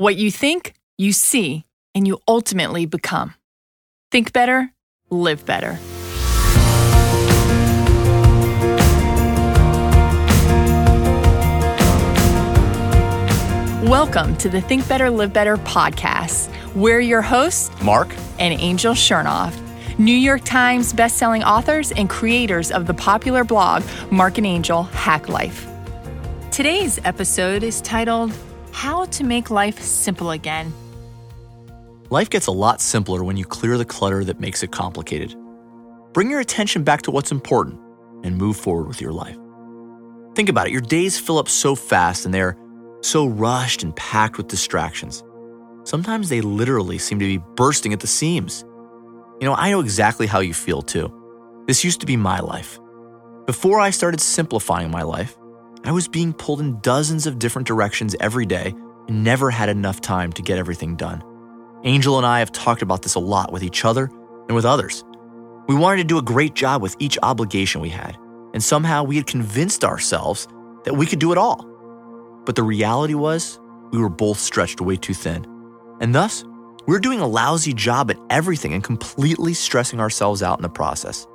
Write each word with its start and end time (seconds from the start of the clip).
What 0.00 0.16
you 0.16 0.30
think, 0.30 0.72
you 0.96 1.12
see, 1.12 1.66
and 1.94 2.08
you 2.08 2.20
ultimately 2.26 2.86
become. 2.86 3.34
Think 4.10 4.32
better, 4.32 4.72
live 5.10 5.44
better. 5.44 5.78
Welcome 13.86 14.38
to 14.38 14.48
the 14.48 14.62
Think 14.62 14.88
Better, 14.88 15.10
Live 15.10 15.34
Better 15.34 15.58
podcast. 15.58 16.48
We're 16.74 17.00
your 17.00 17.20
hosts, 17.20 17.70
Marc 17.82 18.08
and 18.38 18.58
Angel 18.58 18.94
Chernoff, 18.94 19.54
New 19.98 20.16
York 20.16 20.44
Times 20.46 20.94
bestselling 20.94 21.44
authors 21.44 21.92
and 21.92 22.08
creators 22.08 22.70
of 22.70 22.86
the 22.86 22.94
popular 22.94 23.44
blog 23.44 23.82
Marc 24.10 24.38
and 24.38 24.46
Angel 24.46 24.84
Hack 24.84 25.28
Life. 25.28 25.66
Today's 26.50 26.98
episode 27.04 27.62
is 27.62 27.82
titled 27.82 28.32
How 28.72 29.04
to 29.06 29.24
Make 29.24 29.50
Life 29.50 29.80
Simple 29.80 30.30
Again. 30.30 30.72
Life 32.08 32.30
gets 32.30 32.46
a 32.46 32.52
lot 32.52 32.80
simpler 32.80 33.22
when 33.22 33.36
you 33.36 33.44
clear 33.44 33.78
the 33.78 33.84
clutter 33.84 34.24
that 34.24 34.40
makes 34.40 34.62
it 34.62 34.72
complicated. 34.72 35.34
Bring 36.12 36.30
your 36.30 36.40
attention 36.40 36.82
back 36.82 37.02
to 37.02 37.10
what's 37.10 37.30
important 37.30 37.80
and 38.24 38.36
move 38.36 38.56
forward 38.56 38.88
with 38.88 39.00
your 39.00 39.12
life. 39.12 39.36
Think 40.34 40.48
about 40.48 40.66
it 40.66 40.72
your 40.72 40.80
days 40.80 41.18
fill 41.18 41.38
up 41.38 41.48
so 41.48 41.74
fast 41.74 42.24
and 42.24 42.34
they're 42.34 42.56
so 43.02 43.26
rushed 43.26 43.82
and 43.82 43.94
packed 43.96 44.36
with 44.36 44.48
distractions. 44.48 45.22
Sometimes 45.84 46.28
they 46.28 46.40
literally 46.40 46.98
seem 46.98 47.18
to 47.18 47.26
be 47.26 47.42
bursting 47.56 47.92
at 47.92 48.00
the 48.00 48.06
seams. 48.06 48.64
You 49.40 49.46
know, 49.46 49.54
I 49.54 49.70
know 49.70 49.80
exactly 49.80 50.26
how 50.26 50.40
you 50.40 50.54
feel 50.54 50.82
too. 50.82 51.12
This 51.66 51.84
used 51.84 52.00
to 52.00 52.06
be 52.06 52.16
my 52.16 52.40
life. 52.40 52.78
Before 53.46 53.80
I 53.80 53.90
started 53.90 54.20
simplifying 54.20 54.90
my 54.90 55.02
life, 55.02 55.36
I 55.82 55.92
was 55.92 56.08
being 56.08 56.34
pulled 56.34 56.60
in 56.60 56.78
dozens 56.80 57.26
of 57.26 57.38
different 57.38 57.66
directions 57.66 58.14
every 58.20 58.44
day 58.44 58.74
and 59.08 59.24
never 59.24 59.50
had 59.50 59.70
enough 59.70 60.00
time 60.00 60.32
to 60.34 60.42
get 60.42 60.58
everything 60.58 60.94
done. 60.94 61.22
Angel 61.84 62.18
and 62.18 62.26
I 62.26 62.40
have 62.40 62.52
talked 62.52 62.82
about 62.82 63.00
this 63.02 63.14
a 63.14 63.20
lot 63.20 63.50
with 63.50 63.62
each 63.62 63.86
other 63.86 64.10
and 64.48 64.54
with 64.54 64.66
others. 64.66 65.04
We 65.68 65.74
wanted 65.74 66.02
to 66.02 66.04
do 66.04 66.18
a 66.18 66.22
great 66.22 66.54
job 66.54 66.82
with 66.82 66.96
each 66.98 67.16
obligation 67.22 67.80
we 67.80 67.88
had, 67.88 68.18
and 68.52 68.62
somehow 68.62 69.04
we 69.04 69.16
had 69.16 69.26
convinced 69.26 69.82
ourselves 69.82 70.46
that 70.84 70.94
we 70.94 71.06
could 71.06 71.18
do 71.18 71.32
it 71.32 71.38
all. 71.38 71.66
But 72.44 72.56
the 72.56 72.62
reality 72.62 73.14
was, 73.14 73.58
we 73.90 73.98
were 73.98 74.10
both 74.10 74.38
stretched 74.38 74.82
way 74.82 74.96
too 74.96 75.14
thin. 75.14 75.46
And 76.00 76.14
thus, 76.14 76.44
we 76.86 76.92
were 76.92 77.00
doing 77.00 77.20
a 77.20 77.26
lousy 77.26 77.72
job 77.72 78.10
at 78.10 78.18
everything 78.28 78.74
and 78.74 78.84
completely 78.84 79.54
stressing 79.54 80.00
ourselves 80.00 80.42
out 80.42 80.58
in 80.58 80.62
the 80.62 80.68
process. 80.68 81.26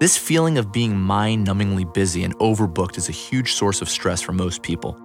This 0.00 0.16
feeling 0.16 0.56
of 0.56 0.72
being 0.72 0.98
mind 0.98 1.46
numbingly 1.46 1.84
busy 1.92 2.24
and 2.24 2.34
overbooked 2.38 2.96
is 2.96 3.10
a 3.10 3.12
huge 3.12 3.52
source 3.52 3.82
of 3.82 3.88
stress 3.90 4.22
for 4.22 4.32
most 4.32 4.62
people. 4.62 4.98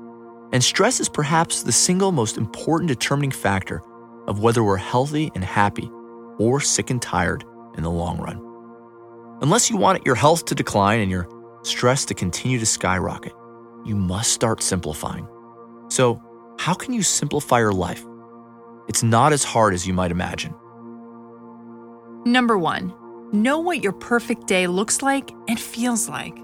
And 0.53 0.63
stress 0.63 1.01
is 1.01 1.09
perhaps 1.09 1.63
the 1.63 1.73
single 1.73 2.13
most 2.13 2.37
important 2.37 2.87
determining 2.87 3.31
factor 3.31 3.81
of 4.25 4.39
whether 4.39 4.63
we're 4.63 4.77
healthy 4.77 5.33
and 5.35 5.43
happy 5.43 5.91
or 6.37 6.61
sick 6.61 6.91
and 6.91 7.01
tired 7.01 7.43
in 7.75 7.83
the 7.83 7.91
long 7.91 8.19
run. 8.19 8.39
Unless 9.41 9.69
you 9.69 9.75
want 9.75 10.05
your 10.05 10.15
health 10.15 10.45
to 10.45 10.55
decline 10.55 11.01
and 11.01 11.11
your 11.11 11.27
stress 11.63 12.05
to 12.05 12.13
continue 12.13 12.57
to 12.57 12.65
skyrocket, 12.65 13.33
you 13.83 13.97
must 13.97 14.31
start 14.31 14.63
simplifying. 14.63 15.27
So, 15.89 16.23
how 16.57 16.73
can 16.73 16.93
you 16.93 17.03
simplify 17.03 17.59
your 17.59 17.73
life? 17.73 18.05
It's 18.87 19.03
not 19.03 19.33
as 19.33 19.43
hard 19.43 19.73
as 19.73 19.85
you 19.85 19.93
might 19.93 20.11
imagine. 20.11 20.55
Number 22.25 22.57
one, 22.57 22.93
know 23.35 23.59
what 23.59 23.83
your 23.83 23.93
perfect 23.93 24.47
day 24.47 24.67
looks 24.67 25.01
like 25.01 25.31
and 25.47 25.59
feels 25.59 26.09
like. 26.09 26.37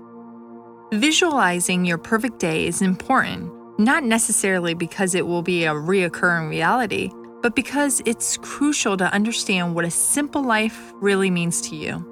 Visualizing 0.94 1.86
your 1.86 1.98
perfect 1.98 2.40
day 2.40 2.68
is 2.68 2.82
important, 2.82 3.52
not 3.80 4.04
necessarily 4.04 4.74
because 4.74 5.16
it 5.16 5.26
will 5.26 5.42
be 5.42 5.64
a 5.64 5.74
reoccurring 5.74 6.50
reality, 6.50 7.10
but 7.42 7.56
because 7.56 8.02
it's 8.06 8.38
crucial 8.38 8.98
to 8.98 9.14
understand 9.14 9.74
what 9.74 9.86
a 9.86 9.92
simple 9.92 10.44
life 10.44 10.92
really 10.96 11.32
means 11.32 11.62
to 11.62 11.76
you. 11.76 12.08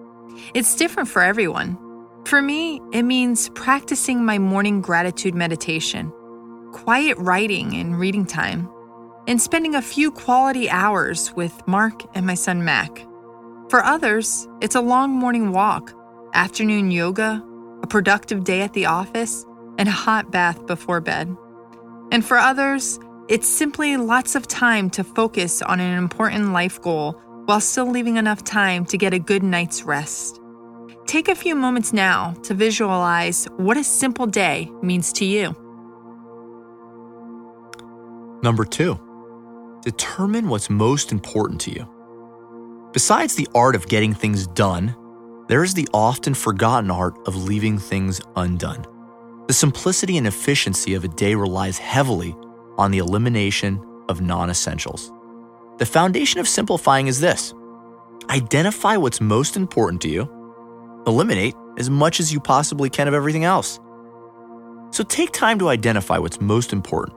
It's 0.53 0.75
different 0.75 1.09
for 1.09 1.21
everyone. 1.21 1.77
For 2.25 2.41
me, 2.41 2.81
it 2.93 3.03
means 3.03 3.49
practicing 3.49 4.23
my 4.23 4.39
morning 4.39 4.81
gratitude 4.81 5.35
meditation, 5.35 6.11
quiet 6.71 7.17
writing 7.17 7.75
and 7.75 7.99
reading 7.99 8.25
time, 8.25 8.69
and 9.27 9.41
spending 9.41 9.75
a 9.75 9.81
few 9.81 10.11
quality 10.11 10.69
hours 10.69 11.33
with 11.35 11.61
Marc 11.67 12.03
and 12.15 12.25
my 12.25 12.35
son 12.35 12.63
Mac. 12.63 13.05
For 13.69 13.83
others, 13.83 14.47
it's 14.61 14.73
a 14.73 14.81
long 14.81 15.11
morning 15.11 15.51
walk, 15.51 15.93
afternoon 16.33 16.89
yoga, 16.89 17.45
a 17.83 17.87
productive 17.87 18.43
day 18.43 18.61
at 18.61 18.73
the 18.73 18.87
office, 18.87 19.45
and 19.77 19.87
a 19.87 19.91
hot 19.91 20.31
bath 20.31 20.65
before 20.65 21.01
bed. 21.01 21.37
And 22.11 22.25
for 22.25 22.37
others, 22.37 22.99
it's 23.27 23.47
simply 23.47 23.95
lots 23.95 24.33
of 24.33 24.47
time 24.47 24.89
to 24.89 25.03
focus 25.03 25.61
on 25.61 25.79
an 25.79 25.95
important 25.99 26.51
life 26.51 26.81
goal 26.81 27.11
while 27.45 27.61
still 27.61 27.87
leaving 27.87 28.17
enough 28.17 28.43
time 28.43 28.85
to 28.85 28.97
get 28.97 29.13
a 29.13 29.19
good 29.19 29.43
night's 29.43 29.83
rest. 29.83 30.41
Take 31.05 31.27
a 31.27 31.35
few 31.35 31.53
moments 31.53 31.93
now 31.93 32.33
to 32.43 32.55
visualize 32.55 33.45
what 33.57 33.77
a 33.77 33.83
simple 33.83 34.25
day 34.25 34.71
means 34.81 35.13
to 35.13 35.25
you. 35.25 35.55
Number 38.41 38.65
two, 38.65 38.99
determine 39.83 40.49
what's 40.49 40.71
most 40.71 41.11
important 41.11 41.61
to 41.61 41.71
you. 41.71 41.98
Besides 42.91 43.35
the 43.35 43.47
art 43.53 43.75
of 43.75 43.87
getting 43.87 44.15
things 44.15 44.47
done, 44.47 44.95
there 45.47 45.63
is 45.63 45.75
the 45.75 45.87
often 45.93 46.33
forgotten 46.33 46.89
art 46.89 47.15
of 47.27 47.35
leaving 47.35 47.77
things 47.77 48.19
undone. 48.35 48.83
The 49.47 49.53
simplicity 49.53 50.17
and 50.17 50.25
efficiency 50.25 50.95
of 50.95 51.03
a 51.03 51.07
day 51.07 51.35
relies 51.35 51.77
heavily 51.77 52.35
on 52.77 52.89
the 52.89 52.97
elimination 52.97 53.83
of 54.09 54.21
non 54.21 54.49
essentials. 54.49 55.11
The 55.77 55.85
foundation 55.85 56.39
of 56.39 56.47
simplifying 56.47 57.05
is 57.07 57.19
this 57.19 57.53
identify 58.31 58.97
what's 58.97 59.21
most 59.21 59.55
important 59.55 60.01
to 60.01 60.09
you, 60.09 61.03
eliminate 61.05 61.53
as 61.77 61.91
much 61.91 62.19
as 62.19 62.33
you 62.33 62.39
possibly 62.39 62.89
can 62.89 63.07
of 63.07 63.13
everything 63.13 63.43
else. 63.43 63.79
So 64.91 65.03
take 65.03 65.31
time 65.31 65.59
to 65.59 65.69
identify 65.69 66.17
what's 66.17 66.41
most 66.41 66.73
important 66.73 67.15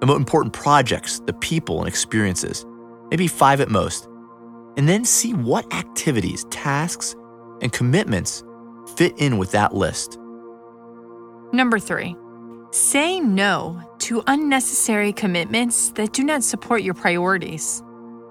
the 0.00 0.06
most 0.06 0.18
important 0.18 0.52
projects, 0.52 1.20
the 1.20 1.32
people, 1.32 1.78
and 1.78 1.88
experiences, 1.88 2.66
maybe 3.10 3.26
five 3.28 3.60
at 3.62 3.70
most, 3.70 4.08
and 4.76 4.88
then 4.88 5.04
see 5.04 5.32
what 5.32 5.72
activities, 5.74 6.44
tasks, 6.50 7.14
and 7.62 7.72
commitments 7.72 8.44
fit 8.96 9.14
in 9.18 9.38
with 9.38 9.50
that 9.52 9.74
list. 9.74 10.18
Number 11.52 11.78
three, 11.78 12.16
say 12.70 13.20
no 13.20 13.80
to 13.98 14.22
unnecessary 14.26 15.12
commitments 15.12 15.90
that 15.90 16.12
do 16.12 16.22
not 16.22 16.44
support 16.44 16.82
your 16.82 16.94
priorities. 16.94 17.82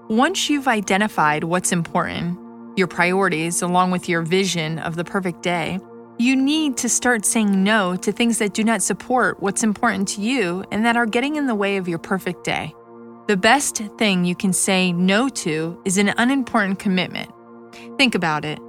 Once 0.08 0.48
you've 0.48 0.68
identified 0.68 1.44
what's 1.44 1.72
important, 1.72 2.38
your 2.78 2.86
priorities, 2.86 3.62
along 3.62 3.90
with 3.90 4.08
your 4.08 4.22
vision 4.22 4.78
of 4.78 4.96
the 4.96 5.04
perfect 5.04 5.42
day, 5.42 5.80
you 6.18 6.36
need 6.36 6.76
to 6.78 6.88
start 6.88 7.24
saying 7.24 7.62
no 7.62 7.96
to 7.96 8.12
things 8.12 8.38
that 8.38 8.54
do 8.54 8.64
not 8.64 8.82
support 8.82 9.40
what's 9.40 9.62
important 9.62 10.08
to 10.08 10.20
you 10.20 10.64
and 10.70 10.86
that 10.86 10.96
are 10.96 11.06
getting 11.06 11.36
in 11.36 11.46
the 11.46 11.54
way 11.54 11.76
of 11.76 11.88
your 11.88 11.98
perfect 11.98 12.44
day. 12.44 12.74
The 13.26 13.36
best 13.36 13.78
thing 13.98 14.24
you 14.24 14.36
can 14.36 14.52
say 14.52 14.92
no 14.92 15.28
to 15.28 15.82
is 15.84 15.98
an 15.98 16.14
unimportant 16.16 16.78
commitment. 16.78 17.28
Think 17.98 18.14
about 18.14 18.44
it. 18.44 18.60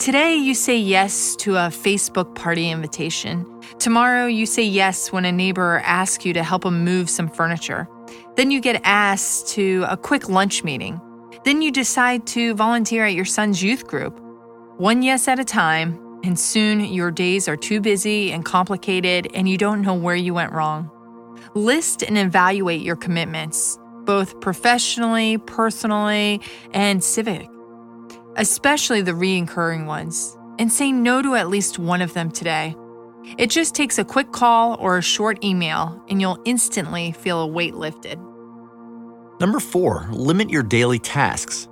Today, 0.00 0.34
you 0.34 0.56
say 0.56 0.76
yes 0.76 1.36
to 1.36 1.54
a 1.54 1.68
Facebook 1.68 2.34
party 2.34 2.68
invitation. 2.68 3.46
Tomorrow, 3.78 4.26
you 4.26 4.44
say 4.44 4.64
yes 4.64 5.12
when 5.12 5.24
a 5.24 5.30
neighbor 5.30 5.80
asks 5.84 6.24
you 6.24 6.32
to 6.32 6.42
help 6.42 6.64
them 6.64 6.84
move 6.84 7.08
some 7.08 7.28
furniture. 7.28 7.86
Then 8.34 8.50
you 8.50 8.60
get 8.60 8.80
asked 8.82 9.46
to 9.50 9.84
a 9.88 9.96
quick 9.96 10.28
lunch 10.28 10.64
meeting. 10.64 11.00
Then 11.44 11.62
you 11.62 11.70
decide 11.70 12.26
to 12.28 12.54
volunteer 12.54 13.06
at 13.06 13.14
your 13.14 13.24
son's 13.24 13.62
youth 13.62 13.86
group. 13.86 14.18
One 14.78 15.02
yes 15.02 15.28
at 15.28 15.38
a 15.38 15.44
time, 15.44 16.20
and 16.24 16.36
soon 16.36 16.80
your 16.80 17.12
days 17.12 17.46
are 17.46 17.56
too 17.56 17.80
busy 17.80 18.32
and 18.32 18.44
complicated 18.44 19.28
and 19.32 19.48
you 19.48 19.56
don't 19.58 19.82
know 19.82 19.94
where 19.94 20.16
you 20.16 20.34
went 20.34 20.50
wrong. 20.50 20.90
List 21.54 22.02
and 22.02 22.18
evaluate 22.18 22.82
your 22.82 22.96
commitments, 22.96 23.78
both 24.04 24.40
professionally, 24.40 25.38
personally, 25.38 26.40
and 26.72 27.02
civic 27.02 27.48
especially 28.36 29.02
the 29.02 29.12
reoccurring 29.12 29.86
ones, 29.86 30.36
and 30.58 30.72
say 30.72 30.92
no 30.92 31.22
to 31.22 31.34
at 31.34 31.48
least 31.48 31.78
one 31.78 32.02
of 32.02 32.14
them 32.14 32.30
today. 32.30 32.76
It 33.38 33.50
just 33.50 33.74
takes 33.74 33.98
a 33.98 34.04
quick 34.04 34.32
call 34.32 34.76
or 34.80 34.98
a 34.98 35.02
short 35.02 35.44
email, 35.44 36.02
and 36.08 36.20
you'll 36.20 36.40
instantly 36.44 37.12
feel 37.12 37.40
a 37.40 37.46
weight 37.46 37.74
lifted. 37.74 38.18
Number 39.40 39.60
four, 39.60 40.08
limit 40.10 40.50
your 40.50 40.62
daily 40.62 40.98
tasks. 40.98 41.68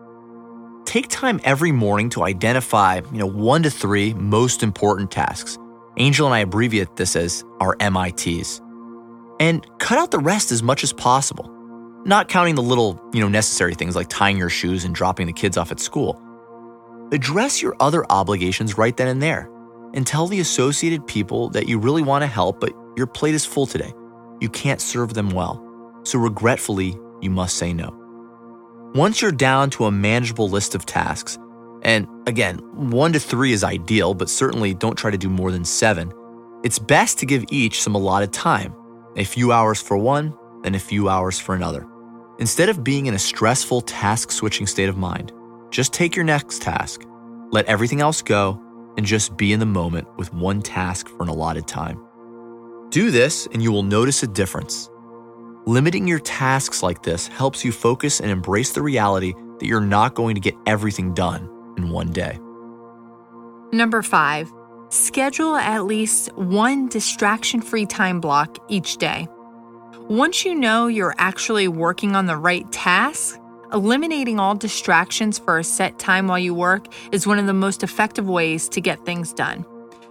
Take 0.85 1.09
time 1.09 1.41
every 1.45 1.73
morning 1.73 2.09
to 2.11 2.25
identify, 2.25 3.01
you 3.13 3.19
know, 3.19 3.27
one 3.27 3.63
to 3.63 3.71
three 3.71 4.15
most 4.15 4.63
important 4.63 5.11
tasks. 5.11 5.59
Angel 5.97 6.27
and 6.27 6.35
I 6.35 6.41
abbreviate 6.41 6.97
this 6.97 7.17
as 7.17 7.45
our 7.61 7.77
MITs. 7.81 8.61
And 9.39 9.67
cut 9.79 9.99
out 9.99 10.11
the 10.11 10.19
rest 10.19 10.53
as 10.53 10.63
much 10.63 10.83
as 10.83 10.93
possible. 10.93 11.60
Not 12.05 12.29
counting 12.29 12.55
the 12.55 12.63
little, 12.63 13.01
you 13.13 13.21
know, 13.21 13.29
necessary 13.29 13.75
things 13.75 13.95
like 13.95 14.09
tying 14.09 14.39
your 14.39 14.49
shoes 14.49 14.85
and 14.85 14.95
dropping 14.95 15.27
the 15.27 15.33
kids 15.33 15.57
off 15.57 15.71
at 15.71 15.81
school. 15.81 16.21
Address 17.13 17.61
your 17.61 17.77
other 17.81 18.07
obligations 18.11 18.79
right 18.79 18.97
then 18.97 19.09
and 19.09 19.23
there, 19.23 19.51
and 19.93 20.07
tell 20.07 20.27
the 20.27 20.41
associated 20.41 21.07
people 21.07 21.51
that 21.51 21.69
you 21.69 21.79
really 21.79 22.03
want 22.03 22.23
to 22.23 22.27
help, 22.27 22.61
but 22.61 22.73
your 22.97 23.07
plate 23.07 23.35
is 23.35 23.45
full 23.45 23.67
today. 23.67 23.93
You 24.41 24.49
can't 24.49 24.81
serve 24.81 25.13
them 25.13 25.31
well. 25.31 25.63
So, 26.05 26.19
regretfully, 26.19 26.97
you 27.21 27.31
must 27.31 27.57
say 27.57 27.73
no. 27.73 27.97
Once 28.95 29.21
you're 29.21 29.33
down 29.33 29.71
to 29.71 29.85
a 29.85 29.93
manageable 29.93 30.49
list 30.49 30.75
of 30.75 30.87
tasks, 30.87 31.39
and 31.83 32.07
again, 32.27 32.59
one 32.75 33.13
to 33.13 33.21
three 33.21 33.53
is 33.53 33.63
ideal, 33.63 34.15
but 34.15 34.31
certainly 34.31 34.73
don't 34.73 34.97
try 34.97 35.11
to 35.11 35.19
do 35.19 35.29
more 35.29 35.53
than 35.53 35.65
seven, 35.65 36.13
it's 36.65 36.79
best 36.79 37.19
to 37.19 37.27
give 37.27 37.45
each 37.51 37.83
some 37.83 37.95
allotted 37.95 38.33
time 38.33 38.75
a 39.17 39.25
few 39.25 39.53
hours 39.53 39.81
for 39.83 39.97
one, 39.97 40.37
then 40.63 40.75
a 40.75 40.79
few 40.79 41.09
hours 41.09 41.39
for 41.39 41.55
another. 41.55 41.87
Instead 42.39 42.69
of 42.69 42.83
being 42.83 43.07
in 43.07 43.15
a 43.15 43.19
stressful 43.19 43.83
task 43.83 44.31
switching 44.31 44.67
state 44.67 44.89
of 44.89 44.97
mind, 44.97 45.33
just 45.71 45.93
take 45.93 46.17
your 46.17 46.25
next 46.25 46.63
task, 46.63 47.03
let 47.51 47.67
everything 47.67 48.01
else 48.01 48.23
go, 48.23 48.61
and 48.97 49.07
just 49.07 49.37
be 49.37 49.53
in 49.53 49.61
the 49.61 49.67
moment 49.67 50.09
with 50.17 50.33
one 50.33 50.63
task 50.63 51.09
for 51.09 51.23
an 51.23 51.29
allotted 51.29 51.69
time. 51.69 52.03
Do 52.91 53.11
this, 53.11 53.47
and 53.53 53.63
you 53.63 53.71
will 53.71 53.83
notice 53.83 54.23
a 54.23 54.27
difference. 54.27 54.91
Limiting 55.67 56.09
your 56.09 56.19
tasks 56.19 56.83
like 56.83 57.03
this 57.03 57.29
helps 57.29 57.65
you 57.65 57.73
focus 57.73 58.21
and 58.21 58.31
embrace 58.31 58.73
the 58.73 58.83
reality 58.83 59.35
that 59.59 59.67
you're 59.67 59.81
not 59.81 60.15
going 60.15 60.35
to 60.35 60.41
get 60.41 60.55
everything 60.67 61.15
done 61.15 61.49
in 61.77 61.91
one 61.91 62.11
day. 62.11 62.39
Number 63.73 64.03
five, 64.03 64.51
schedule 64.89 65.55
at 65.55 65.85
least 65.85 66.33
one 66.35 66.89
distraction 66.89 67.61
free 67.61 67.87
time 67.87 68.21
block 68.21 68.59
each 68.69 68.97
day. 68.97 69.29
Once 70.11 70.45
you 70.45 70.57
know 70.57 70.89
you're 70.89 71.15
actually 71.19 71.69
working 71.69 72.17
on 72.17 72.27
the 72.27 72.37
right 72.37 72.73
task, 72.73 73.39
eliminating 73.73 74.41
all 74.41 74.57
distractions 74.57 75.39
for 75.39 75.61
a 75.61 75.63
set 75.63 76.01
time 76.01 76.27
while 76.27 76.37
you 76.37 76.53
work 76.53 76.89
is 77.13 77.29
one 77.29 77.39
of 77.39 77.47
the 77.47 77.55
most 77.55 77.85
effective 77.85 78.29
ways 78.29 78.69
to 78.69 78.81
get 78.81 79.07
things 79.07 79.33
done. 79.33 79.65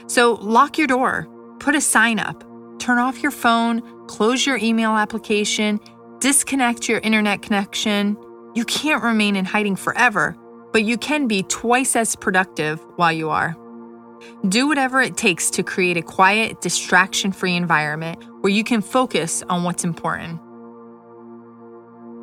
So 0.07 0.35
lock 0.35 0.77
your 0.77 0.87
door, 0.87 1.27
put 1.59 1.75
a 1.75 1.81
sign 1.81 2.17
up, 2.17 2.45
turn 2.79 2.97
off 2.97 3.21
your 3.21 3.33
phone, 3.33 3.81
close 4.07 4.45
your 4.45 4.55
email 4.55 4.91
application, 4.91 5.81
disconnect 6.19 6.87
your 6.87 6.99
internet 6.99 7.41
connection. 7.41 8.15
You 8.55 8.63
can't 8.63 9.03
remain 9.03 9.35
in 9.35 9.43
hiding 9.43 9.75
forever, 9.75 10.33
but 10.71 10.85
you 10.85 10.97
can 10.97 11.27
be 11.27 11.43
twice 11.43 11.97
as 11.97 12.15
productive 12.15 12.79
while 12.95 13.11
you 13.11 13.31
are. 13.31 13.53
Do 14.47 14.67
whatever 14.67 15.01
it 15.01 15.17
takes 15.17 15.49
to 15.51 15.63
create 15.63 15.97
a 15.97 16.01
quiet, 16.01 16.61
distraction 16.61 17.31
free 17.31 17.55
environment 17.55 18.23
where 18.41 18.51
you 18.51 18.63
can 18.63 18.81
focus 18.81 19.43
on 19.49 19.63
what's 19.63 19.83
important. 19.83 20.39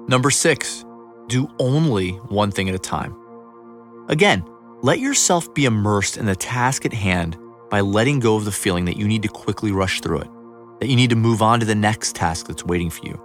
Number 0.09 0.31
six, 0.31 0.85
do 1.27 1.51
only 1.59 2.11
one 2.11 2.51
thing 2.51 2.69
at 2.69 2.75
a 2.75 2.79
time. 2.79 3.17
Again, 4.09 4.45
let 4.83 5.01
yourself 5.01 5.53
be 5.55 5.65
immersed 5.65 6.17
in 6.17 6.27
the 6.27 6.37
task 6.37 6.87
at 6.87 6.93
hand 6.93 7.37
by 7.71 7.81
letting 7.81 8.21
go 8.21 8.37
of 8.37 8.45
the 8.45 8.53
feeling 8.53 8.85
that 8.85 8.97
you 8.97 9.09
need 9.09 9.23
to 9.23 9.29
quickly 9.29 9.73
rush 9.73 10.01
through 10.01 10.21
it, 10.21 10.29
that 10.81 10.89
you 10.89 10.95
need 10.95 11.11
to 11.11 11.17
move 11.17 11.43
on 11.43 11.59
to 11.59 11.67
the 11.67 11.75
next 11.75 12.15
task 12.15 12.47
that's 12.47 12.65
waiting 12.65 12.91
for 12.91 13.05
you. 13.05 13.21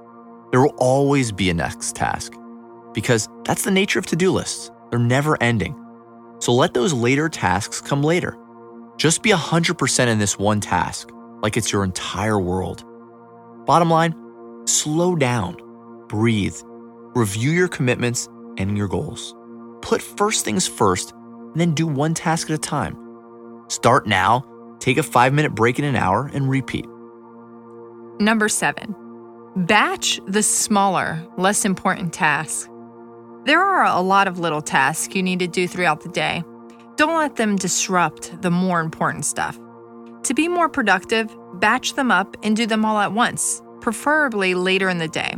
There 0.52 0.62
will 0.62 0.76
always 0.78 1.32
be 1.32 1.50
a 1.50 1.54
next 1.54 1.96
task 1.96 2.34
because 2.94 3.30
that's 3.44 3.64
the 3.64 3.72
nature 3.72 4.00
of 4.00 4.08
to 4.08 4.16
do 4.16 4.32
lists. 4.32 4.72
They're 4.90 5.00
never 5.00 5.42
ending. 5.42 5.78
So 6.40 6.52
let 6.54 6.74
those 6.74 6.94
later 6.94 7.30
tasks 7.30 7.80
come 7.80 8.02
later. 8.02 8.36
Just 9.02 9.24
be 9.24 9.32
100% 9.32 10.08
in 10.10 10.20
this 10.20 10.38
one 10.38 10.62
task, 10.62 11.10
like 11.42 11.58
it's 11.58 11.72
your 11.72 11.84
entire 11.84 12.40
world. 12.40 12.86
Bottom 13.66 13.90
line, 13.90 14.14
slow 14.66 15.16
down, 15.16 15.58
breathe, 16.08 16.56
review 17.16 17.50
your 17.50 17.68
commitments 17.68 18.30
and 18.60 18.78
your 18.78 18.88
goals. 18.88 19.34
Put 19.82 20.04
first 20.04 20.46
things 20.46 20.68
first, 20.68 21.14
and 21.14 21.56
then 21.56 21.74
do 21.74 21.88
one 21.88 22.14
task 22.14 22.52
at 22.52 22.54
a 22.54 22.60
time. 22.60 22.96
Start 23.70 24.06
now, 24.06 24.46
take 24.78 25.00
a 25.00 25.04
five 25.04 25.34
minute 25.34 25.56
break 25.56 25.80
in 25.80 25.86
an 25.86 25.96
hour, 25.96 26.30
and 26.32 26.48
repeat. 26.48 26.86
Number 28.20 28.48
seven, 28.48 28.94
batch 29.56 30.20
the 30.28 30.44
smaller, 30.44 31.26
less 31.40 31.66
important 31.66 32.14
tasks. 32.14 32.70
There 33.46 33.62
are 33.62 33.84
a 33.84 34.02
lot 34.02 34.28
of 34.28 34.38
little 34.38 34.62
tasks 34.62 35.16
you 35.16 35.24
need 35.24 35.40
to 35.40 35.48
do 35.48 35.68
throughout 35.68 36.02
the 36.02 36.10
day. 36.10 36.44
Don't 37.02 37.18
let 37.18 37.36
them 37.36 37.56
disrupt 37.56 38.44
the 38.44 38.52
more 38.52 38.80
important 38.80 39.26
stuff. 39.26 39.60
To 40.22 40.36
be 40.36 40.48
more 40.48 40.70
productive, 40.70 41.36
batch 41.56 41.96
them 41.96 42.12
up 42.12 42.38
and 42.44 42.56
do 42.56 42.68
them 42.68 42.86
all 42.86 43.00
at 43.00 43.12
once, 43.12 43.64
preferably 43.80 44.54
later 44.54 44.88
in 44.88 45.00
the 45.00 45.08
day. 45.08 45.34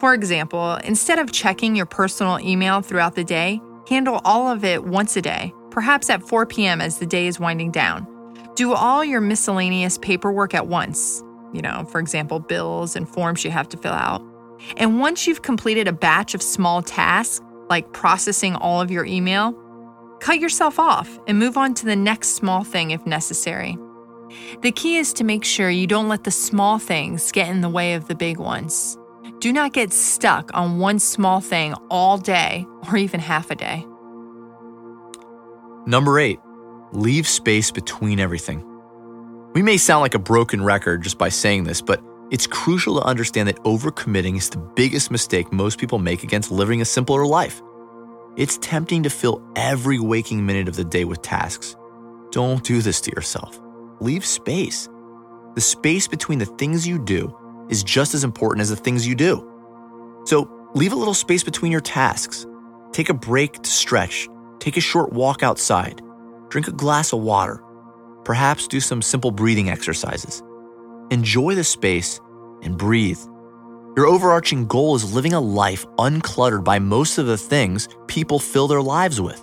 For 0.00 0.14
example, 0.14 0.74
instead 0.82 1.20
of 1.20 1.30
checking 1.30 1.76
your 1.76 1.86
personal 1.86 2.40
email 2.40 2.80
throughout 2.80 3.14
the 3.14 3.22
day, 3.22 3.60
handle 3.88 4.20
all 4.24 4.48
of 4.48 4.64
it 4.64 4.82
once 4.82 5.16
a 5.16 5.22
day, 5.22 5.54
perhaps 5.70 6.10
at 6.10 6.24
4 6.24 6.44
p.m. 6.44 6.80
as 6.80 6.98
the 6.98 7.06
day 7.06 7.28
is 7.28 7.38
winding 7.38 7.70
down. 7.70 8.08
Do 8.56 8.72
all 8.72 9.04
your 9.04 9.20
miscellaneous 9.20 9.98
paperwork 9.98 10.54
at 10.54 10.66
once, 10.66 11.22
you 11.52 11.62
know, 11.62 11.84
for 11.84 12.00
example, 12.00 12.40
bills 12.40 12.96
and 12.96 13.08
forms 13.08 13.44
you 13.44 13.52
have 13.52 13.68
to 13.68 13.76
fill 13.76 13.92
out. 13.92 14.24
And 14.76 14.98
once 14.98 15.28
you've 15.28 15.42
completed 15.42 15.86
a 15.86 15.92
batch 15.92 16.34
of 16.34 16.42
small 16.42 16.82
tasks, 16.82 17.40
like 17.70 17.92
processing 17.92 18.56
all 18.56 18.80
of 18.80 18.90
your 18.90 19.04
email, 19.04 19.56
cut 20.26 20.40
yourself 20.40 20.80
off 20.80 21.20
and 21.28 21.38
move 21.38 21.56
on 21.56 21.72
to 21.72 21.86
the 21.86 21.94
next 21.94 22.30
small 22.30 22.64
thing 22.64 22.90
if 22.90 23.06
necessary. 23.06 23.78
The 24.60 24.72
key 24.72 24.96
is 24.96 25.12
to 25.12 25.22
make 25.22 25.44
sure 25.44 25.70
you 25.70 25.86
don't 25.86 26.08
let 26.08 26.24
the 26.24 26.32
small 26.32 26.80
things 26.80 27.30
get 27.30 27.48
in 27.48 27.60
the 27.60 27.68
way 27.68 27.94
of 27.94 28.08
the 28.08 28.16
big 28.16 28.38
ones. 28.38 28.98
Do 29.38 29.52
not 29.52 29.72
get 29.72 29.92
stuck 29.92 30.50
on 30.52 30.80
one 30.80 30.98
small 30.98 31.40
thing 31.40 31.74
all 31.90 32.18
day 32.18 32.66
or 32.88 32.96
even 32.96 33.20
half 33.20 33.52
a 33.52 33.54
day. 33.54 33.86
Number 35.86 36.18
eight, 36.18 36.40
leave 36.90 37.28
space 37.28 37.70
between 37.70 38.18
everything. 38.18 38.64
We 39.54 39.62
may 39.62 39.76
sound 39.76 40.00
like 40.00 40.16
a 40.16 40.18
broken 40.18 40.64
record 40.64 41.04
just 41.04 41.18
by 41.18 41.28
saying 41.28 41.62
this, 41.62 41.80
but 41.80 42.02
it's 42.32 42.48
crucial 42.48 43.00
to 43.00 43.06
understand 43.06 43.48
that 43.48 43.62
overcommitting 43.62 44.36
is 44.36 44.50
the 44.50 44.58
biggest 44.58 45.12
mistake 45.12 45.52
most 45.52 45.78
people 45.78 46.00
make 46.00 46.24
against 46.24 46.50
living 46.50 46.80
a 46.80 46.84
simpler 46.84 47.24
life. 47.24 47.62
It's 48.36 48.58
tempting 48.58 49.02
to 49.04 49.10
fill 49.10 49.42
every 49.56 49.98
waking 49.98 50.44
minute 50.44 50.68
of 50.68 50.76
the 50.76 50.84
day 50.84 51.04
with 51.04 51.22
tasks. 51.22 51.74
Don't 52.32 52.62
do 52.62 52.82
this 52.82 53.00
to 53.02 53.10
yourself. 53.12 53.58
Leave 54.00 54.26
space. 54.26 54.90
The 55.54 55.62
space 55.62 56.06
between 56.06 56.38
the 56.38 56.44
things 56.44 56.86
you 56.86 56.98
do 56.98 57.34
is 57.70 57.82
just 57.82 58.12
as 58.12 58.24
important 58.24 58.60
as 58.60 58.68
the 58.68 58.76
things 58.76 59.06
you 59.06 59.14
do. 59.14 60.22
So 60.26 60.50
leave 60.74 60.92
a 60.92 60.96
little 60.96 61.14
space 61.14 61.42
between 61.42 61.72
your 61.72 61.80
tasks. 61.80 62.46
Take 62.92 63.08
a 63.08 63.14
break 63.14 63.62
to 63.62 63.70
stretch. 63.70 64.28
Take 64.58 64.76
a 64.76 64.82
short 64.82 65.14
walk 65.14 65.42
outside. 65.42 66.02
Drink 66.50 66.68
a 66.68 66.72
glass 66.72 67.14
of 67.14 67.20
water. 67.20 67.62
Perhaps 68.24 68.68
do 68.68 68.80
some 68.80 69.00
simple 69.00 69.30
breathing 69.30 69.70
exercises. 69.70 70.42
Enjoy 71.10 71.54
the 71.54 71.64
space 71.64 72.20
and 72.62 72.76
breathe. 72.76 73.20
Your 73.96 74.06
overarching 74.08 74.66
goal 74.66 74.94
is 74.94 75.14
living 75.14 75.32
a 75.32 75.40
life 75.40 75.86
uncluttered 75.96 76.64
by 76.64 76.78
most 76.78 77.16
of 77.16 77.24
the 77.24 77.38
things 77.38 77.88
people 78.08 78.38
fill 78.38 78.68
their 78.68 78.82
lives 78.82 79.22
with, 79.22 79.42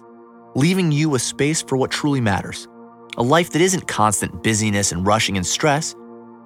leaving 0.54 0.92
you 0.92 1.16
a 1.16 1.20
space 1.20 1.64
for 1.64 1.76
what 1.76 1.90
truly 1.90 2.22
matters. 2.22 2.68
A 3.18 3.24
life 3.24 3.50
that 3.50 3.64
isn't 3.64 3.88
constant 3.88 4.44
busyness 4.44 4.92
and 4.92 5.08
rushing 5.08 5.38
and 5.38 5.46
stress, 5.46 5.96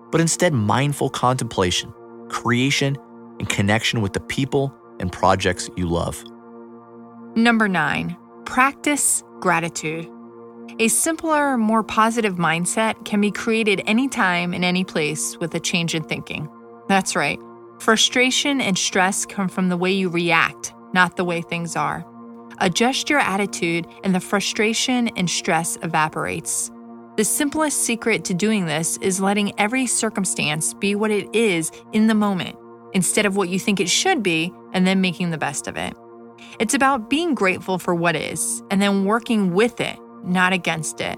but 0.10 0.22
instead 0.22 0.54
mindful 0.54 1.10
contemplation, 1.10 1.94
creation, 2.30 2.96
and 3.40 3.50
connection 3.50 4.00
with 4.00 4.14
the 4.14 4.22
people 4.22 4.74
and 5.02 5.12
projects 5.12 5.70
you 5.76 5.86
love. 5.86 6.24
Number 7.36 7.68
nine, 7.68 8.16
practice 8.46 9.22
gratitude. 9.42 10.10
A 10.80 10.88
simpler, 10.88 11.58
more 11.58 11.84
positive 11.84 12.36
mindset 12.36 13.04
can 13.04 13.20
be 13.20 13.32
created 13.32 13.82
anytime 13.86 14.54
in 14.54 14.64
any 14.64 14.86
place 14.86 15.36
with 15.42 15.54
a 15.56 15.60
change 15.60 15.94
in 15.94 16.04
thinking. 16.04 16.48
That's 16.88 17.14
right. 17.14 17.38
Frustration 17.80 18.62
and 18.62 18.78
stress 18.78 19.26
come 19.26 19.48
from 19.48 19.70
the 19.70 19.78
way 19.78 19.92
you 19.92 20.10
react, 20.10 20.74
not 20.94 21.16
the 21.16 21.24
way 21.24 21.42
things 21.42 21.76
are. 21.76 22.06
Adjust 22.60 23.10
your 23.10 23.20
attitude, 23.20 23.88
and 24.04 24.16
the 24.16 24.20
frustration 24.20 25.10
and 25.10 25.30
stress 25.30 25.78
evaporates. 25.84 26.72
The 27.18 27.24
simplest 27.24 27.84
secret 27.84 28.26
to 28.26 28.34
doing 28.34 28.66
this 28.66 28.98
is 28.98 29.20
letting 29.20 29.60
every 29.60 29.86
circumstance 29.86 30.74
be 30.74 30.96
what 30.96 31.12
it 31.12 31.34
is 31.36 31.72
in 31.94 32.08
the 32.08 32.16
moment, 32.16 32.56
instead 32.94 33.26
of 33.26 33.36
what 33.36 33.50
you 33.50 33.60
think 33.60 33.80
it 33.80 33.90
should 33.90 34.24
be, 34.24 34.52
and 34.74 34.86
then 34.86 35.02
making 35.02 35.30
the 35.30 35.38
best 35.38 35.68
of 35.68 35.78
it. 35.78 35.94
It's 36.60 36.74
about 36.74 37.10
being 37.10 37.36
grateful 37.36 37.78
for 37.78 37.94
what 37.94 38.16
is, 38.16 38.62
and 38.72 38.82
then 38.82 39.06
working 39.06 39.54
with 39.54 39.80
it 39.80 40.00
not 40.28 40.54
against 40.54 41.02
it. 41.02 41.18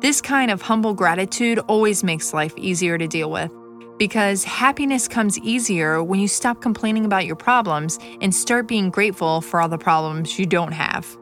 This 0.00 0.20
kind 0.20 0.50
of 0.50 0.62
humble 0.62 0.94
gratitude 0.94 1.58
always 1.60 2.04
makes 2.04 2.34
life 2.34 2.52
easier 2.56 2.98
to 2.98 3.06
deal 3.06 3.30
with 3.30 3.50
because 3.98 4.44
happiness 4.44 5.08
comes 5.08 5.38
easier 5.38 6.02
when 6.02 6.20
you 6.20 6.28
stop 6.28 6.60
complaining 6.60 7.04
about 7.04 7.26
your 7.26 7.36
problems 7.36 7.98
and 8.20 8.34
start 8.34 8.66
being 8.66 8.90
grateful 8.90 9.40
for 9.40 9.60
all 9.60 9.68
the 9.68 9.78
problems 9.78 10.38
you 10.38 10.46
don't 10.46 10.72
have. 10.72 11.16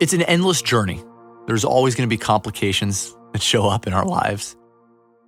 It's 0.00 0.12
an 0.12 0.22
endless 0.22 0.62
journey. 0.62 1.02
There's 1.46 1.64
always 1.64 1.94
going 1.94 2.08
to 2.08 2.12
be 2.12 2.18
complications 2.18 3.16
that 3.32 3.42
show 3.42 3.68
up 3.68 3.86
in 3.86 3.92
our 3.92 4.04
lives. 4.04 4.56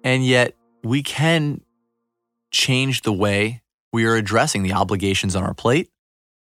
And 0.05 0.25
yet, 0.25 0.57
we 0.83 1.03
can 1.03 1.61
change 2.51 3.03
the 3.03 3.13
way 3.13 3.63
we 3.93 4.05
are 4.07 4.17
addressing 4.17 4.63
the 4.63 4.73
obligations 4.73 5.37
on 5.37 5.43
our 5.43 5.55
plate, 5.55 5.91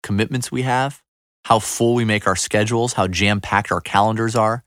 commitments 0.03 0.53
we 0.53 0.63
have, 0.63 1.03
how 1.45 1.59
full 1.59 1.95
we 1.95 2.05
make 2.05 2.27
our 2.27 2.37
schedules, 2.37 2.93
how 2.93 3.09
jam 3.09 3.41
packed 3.41 3.73
our 3.73 3.81
calendars 3.81 4.37
are. 4.37 4.65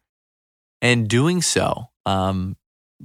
And 0.82 1.08
doing 1.08 1.44
so, 1.44 1.90
um, 2.08 2.58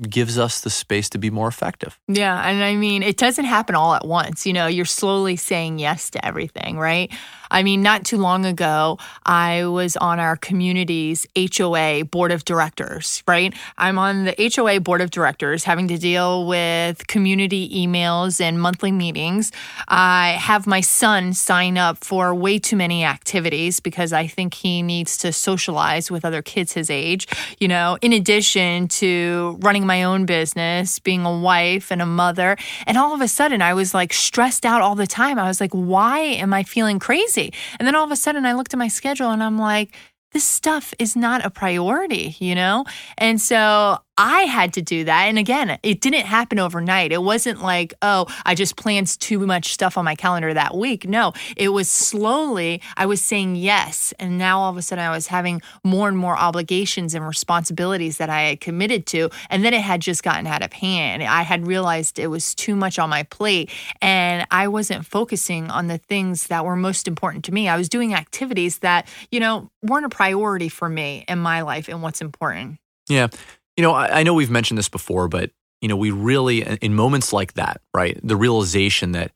gives 0.03 0.38
us 0.38 0.61
the 0.61 0.71
space 0.71 1.09
to 1.11 1.19
be 1.19 1.31
more 1.31 1.49
effective. 1.49 1.99
Yeah. 2.09 2.41
And 2.49 2.62
I 2.62 2.76
mean, 2.76 3.03
it 3.03 3.17
doesn't 3.17 3.45
happen 3.45 3.75
all 3.75 3.95
at 3.95 4.07
once. 4.07 4.47
You 4.47 4.53
know, 4.53 4.67
you're 4.67 4.85
slowly 4.85 5.37
saying 5.37 5.79
yes 5.79 6.11
to 6.11 6.25
everything, 6.25 6.79
right? 6.79 7.12
I 7.50 7.62
mean, 7.62 7.83
not 7.83 8.05
too 8.05 8.19
long 8.19 8.45
ago, 8.45 8.99
I 9.25 9.67
was 9.67 9.97
on 9.97 10.21
our 10.21 10.37
community's 10.37 11.26
HOA 11.37 12.05
board 12.05 12.33
of 12.33 12.45
directors, 12.45 13.23
right? 13.26 13.55
I'm 13.79 13.99
on 13.99 14.25
the 14.25 14.53
HOA 14.55 14.81
board 14.81 15.00
of 15.00 15.11
directors 15.11 15.65
having 15.65 15.88
to 15.88 15.99
deal 15.99 16.47
with 16.47 17.07
community 17.07 17.69
emails 17.87 18.41
and 18.41 18.61
monthly 18.61 18.93
meetings. 18.93 19.53
I 19.88 20.37
have 20.41 20.67
my 20.67 20.81
son 20.81 21.33
sign 21.33 21.79
up 21.79 21.99
for 21.99 22.35
way 22.35 22.59
too 22.59 22.76
many 22.76 23.05
activities 23.05 23.81
because 23.81 24.12
I 24.12 24.26
think 24.26 24.55
he 24.55 24.83
needs 24.83 25.17
to 25.19 25.33
socialize 25.33 26.11
with 26.11 26.25
other 26.25 26.43
kids 26.43 26.73
his 26.73 26.91
age, 26.91 27.29
you 27.59 27.69
know, 27.69 27.99
in 28.03 28.12
addition 28.12 28.88
to 28.88 29.59
running 29.61 29.87
my 29.87 30.03
own 30.05 30.26
business, 30.26 30.99
being 30.99 31.25
a 31.25 31.38
wife 31.38 31.91
and 31.91 32.03
a 32.03 32.07
mother. 32.07 32.57
And 32.87 32.97
all 32.99 33.15
of 33.15 33.21
a 33.21 33.29
sudden, 33.29 33.62
I 33.62 33.75
was 33.75 33.95
like 33.95 34.12
stressed 34.12 34.65
out 34.65 34.83
all 34.83 34.95
the 34.95 35.07
time. 35.07 35.38
I 35.38 35.49
was 35.49 35.61
like, 35.61 35.73
why 35.73 36.21
am 36.21 36.53
I 36.53 36.62
feeling 36.62 36.99
crazy? 36.99 37.36
And 37.37 37.87
then 37.87 37.95
all 37.95 38.05
of 38.05 38.11
a 38.11 38.16
sudden, 38.16 38.47
I 38.47 38.52
looked 38.55 38.75
at 38.75 38.78
my 38.78 38.88
schedule 38.88 39.31
and 39.31 39.43
I'm 39.43 39.59
like, 39.59 39.95
this 40.33 40.45
stuff 40.45 40.93
is 40.99 41.16
not 41.16 41.45
a 41.45 41.50
priority, 41.50 42.37
you 42.38 42.55
know? 42.55 42.85
And 43.16 43.40
so 43.40 43.99
I 44.18 44.42
had 44.42 44.73
to 44.75 44.82
do 44.82 45.04
that. 45.04 45.25
And 45.25 45.38
again, 45.38 45.78
it 45.82 46.00
didn't 46.00 46.26
happen 46.26 46.58
overnight. 46.58 47.12
It 47.12 47.23
wasn't 47.23 47.62
like, 47.62 47.92
oh, 48.00 48.26
I 48.44 48.54
just 48.54 48.76
planned 48.76 49.08
too 49.20 49.38
much 49.46 49.73
stuff 49.75 49.99
on 49.99 50.04
my 50.04 50.14
calendar 50.14 50.54
that 50.54 50.75
week. 50.75 51.06
No, 51.06 51.32
it 51.56 51.68
was 51.68 51.90
slowly, 51.90 52.80
I 52.96 53.06
was 53.06 53.23
saying 53.23 53.56
yes. 53.56 54.14
And 54.18 54.38
now 54.38 54.61
all 54.61 54.70
of 54.70 54.76
a 54.76 54.82
sudden 54.82 55.04
I 55.04 55.11
was 55.11 55.26
having 55.26 55.61
more 55.85 56.08
and 56.08 56.16
more 56.16 56.37
obligations 56.37 57.14
and 57.14 57.26
responsibilities 57.26 58.18
that 58.18 58.30
I 58.30 58.42
had 58.42 58.61
committed 58.61 59.06
to. 59.06 59.28
And 59.50 59.64
then 59.64 59.75
it 59.75 59.82
had 59.82 60.00
just 60.00 60.23
gotten 60.23 60.46
out 60.46 60.62
of 60.62 60.73
hand. 60.73 61.23
I 61.23 61.42
had 61.42 61.66
realized 61.66 62.18
it 62.18 62.28
was 62.28 62.54
too 62.54 62.75
much 62.75 62.99
on 62.99 63.11
my 63.11 63.23
plate 63.25 63.70
and 64.00 64.46
I 64.50 64.68
wasn't 64.68 65.04
focusing 65.04 65.70
on 65.70 65.88
the 65.88 65.99
things 65.99 66.46
that 66.46 66.64
were 66.64 66.76
most 66.76 67.06
important 67.06 67.44
to 67.46 67.52
me. 67.52 67.68
I 67.68 67.76
was 67.76 67.88
doing 67.88 68.14
activities 68.14 68.78
that, 68.78 69.08
you 69.30 69.40
know, 69.40 69.70
weren't 69.82 70.06
a 70.06 70.11
priority 70.11 70.68
for 70.68 70.88
me 70.88 71.25
in 71.28 71.38
my 71.38 71.61
life 71.61 71.88
and 71.88 72.02
what's 72.02 72.23
important. 72.23 72.78
Yeah. 73.08 73.28
You 73.76 73.83
know, 73.83 73.92
I, 73.92 74.21
I 74.21 74.23
know 74.23 74.35
we've 74.35 74.50
mentioned 74.50 74.78
this 74.78 74.88
before, 74.88 75.28
but 75.28 75.50
you 75.80 75.88
know, 75.88 75.97
we 75.97 76.11
really 76.11 76.62
in 76.62 76.95
moments 76.95 77.33
like 77.33 77.54
that, 77.54 77.80
right? 77.95 78.18
The 78.23 78.37
realization 78.37 79.12
that 79.12 79.33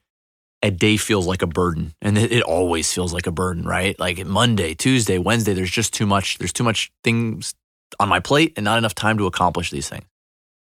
a 0.62 0.70
day 0.70 0.96
feels 0.96 1.26
like 1.26 1.42
a 1.42 1.46
burden 1.46 1.94
and 2.02 2.18
it 2.18 2.42
always 2.42 2.92
feels 2.92 3.12
like 3.12 3.26
a 3.26 3.32
burden, 3.32 3.64
right? 3.64 3.98
Like 3.98 4.24
Monday, 4.26 4.74
Tuesday, 4.74 5.18
Wednesday, 5.18 5.54
there's 5.54 5.70
just 5.70 5.94
too 5.94 6.06
much, 6.06 6.38
there's 6.38 6.52
too 6.52 6.64
much 6.64 6.92
things 7.02 7.54
on 7.98 8.08
my 8.08 8.20
plate 8.20 8.52
and 8.56 8.64
not 8.64 8.78
enough 8.78 8.94
time 8.94 9.18
to 9.18 9.26
accomplish 9.26 9.70
these 9.70 9.88
things. 9.88 10.04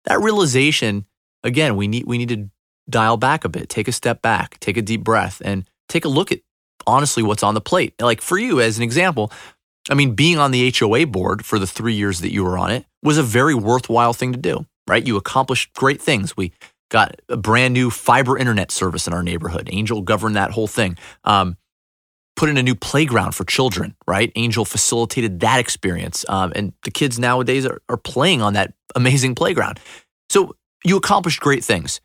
That 0.05 0.21
realization, 0.21 1.05
again, 1.43 1.75
we 1.75 1.88
need 1.88 2.05
we 2.05 2.17
need 2.17 2.29
to 2.29 2.50
dial 2.89 3.17
back 3.17 3.43
a 3.45 3.50
bit, 3.50 3.69
take 3.69 3.88
a 3.88 3.91
step 3.91 4.21
back, 4.21 4.59
take 4.59 4.77
a 4.77 4.81
deep 4.81 5.03
breath 5.03 5.41
and 5.43 5.69
take 5.89 6.05
a 6.05 6.09
look 6.09 6.31
at 6.31 6.39
honestly 6.86 7.24
what's 7.24 7.43
on 7.43 7.53
the 7.53 7.62
plate. 7.62 7.93
Like 8.01 8.21
for 8.21 8.38
you 8.38 8.62
as 8.62 8.77
an 8.77 8.83
example, 8.83 9.31
I 9.89 9.94
mean, 9.94 10.15
being 10.15 10.38
on 10.38 10.51
the 10.51 10.74
HOA 10.77 11.08
board 11.08 11.46
for 11.46 11.60
the 11.60 11.67
3 11.67 11.94
years 11.94 12.22
that 12.22 12.32
you 12.32 12.44
were 12.44 12.58
on 12.58 12.72
it 12.72 12.86
was 13.03 13.17
a 13.17 13.24
very 13.24 13.56
worthwhile 13.56 14.13
thing 14.13 14.34
to 14.34 14.39
do, 14.39 14.65
right? 14.88 15.06
You 15.06 15.17
accomplished 15.17 15.74
great 15.74 16.01
things. 16.01 16.36
We 16.36 16.51
got 16.89 17.20
a 17.29 17.38
brand 17.38 17.74
new 17.74 17.89
fiber 17.89 18.38
internet 18.38 18.72
service 18.72 19.08
in 19.08 19.13
our 19.13 19.24
neighborhood. 19.24 19.70
Angel 19.72 20.01
governed 20.01 20.36
that 20.36 20.51
whole 20.51 20.67
thing. 20.67 20.98
Um, 21.24 21.58
put 22.36 22.50
in 22.50 22.58
a 22.58 22.63
new 22.63 22.75
playground 22.75 23.34
for 23.34 23.44
children, 23.44 23.96
right? 24.08 24.32
Angel 24.36 24.63
facilitated 24.63 25.39
that 25.41 25.60
experience. 25.60 26.24
Um, 26.29 26.53
and 26.56 26.74
the 26.84 26.91
kids 26.91 27.17
nowadays 27.17 27.65
are, 27.65 27.82
are 27.89 27.98
playing 27.98 28.41
on 28.41 28.53
that 28.53 28.74
amazing 28.96 29.36
playground. 29.36 29.79
So 30.29 30.56
you 30.86 30.98
accomplished 30.98 31.39
great 31.39 31.63
things. 31.63 32.00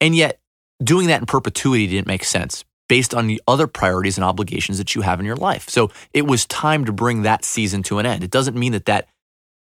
And 0.00 0.14
yet, 0.14 0.40
doing 0.82 1.08
that 1.08 1.20
in 1.20 1.26
perpetuity 1.26 1.86
didn't 1.86 2.06
make 2.06 2.24
sense 2.24 2.64
based 2.88 3.14
on 3.14 3.26
the 3.26 3.42
other 3.48 3.66
priorities 3.66 4.16
and 4.16 4.24
obligations 4.24 4.78
that 4.78 4.94
you 4.94 5.02
have 5.02 5.18
in 5.20 5.26
your 5.26 5.36
life. 5.36 5.68
So 5.68 5.90
it 6.12 6.26
was 6.26 6.46
time 6.46 6.84
to 6.84 6.92
bring 6.92 7.22
that 7.22 7.44
season 7.44 7.82
to 7.84 7.98
an 7.98 8.06
end. 8.06 8.22
It 8.22 8.30
doesn't 8.30 8.56
mean 8.56 8.72
that 8.72 8.86
that 8.86 9.08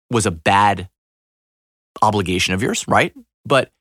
was 0.09 0.25
a 0.25 0.31
bad 0.31 0.89
obligation 2.01 2.53
of 2.53 2.61
yours, 2.61 2.87
right? 2.87 3.13
But 3.45 3.71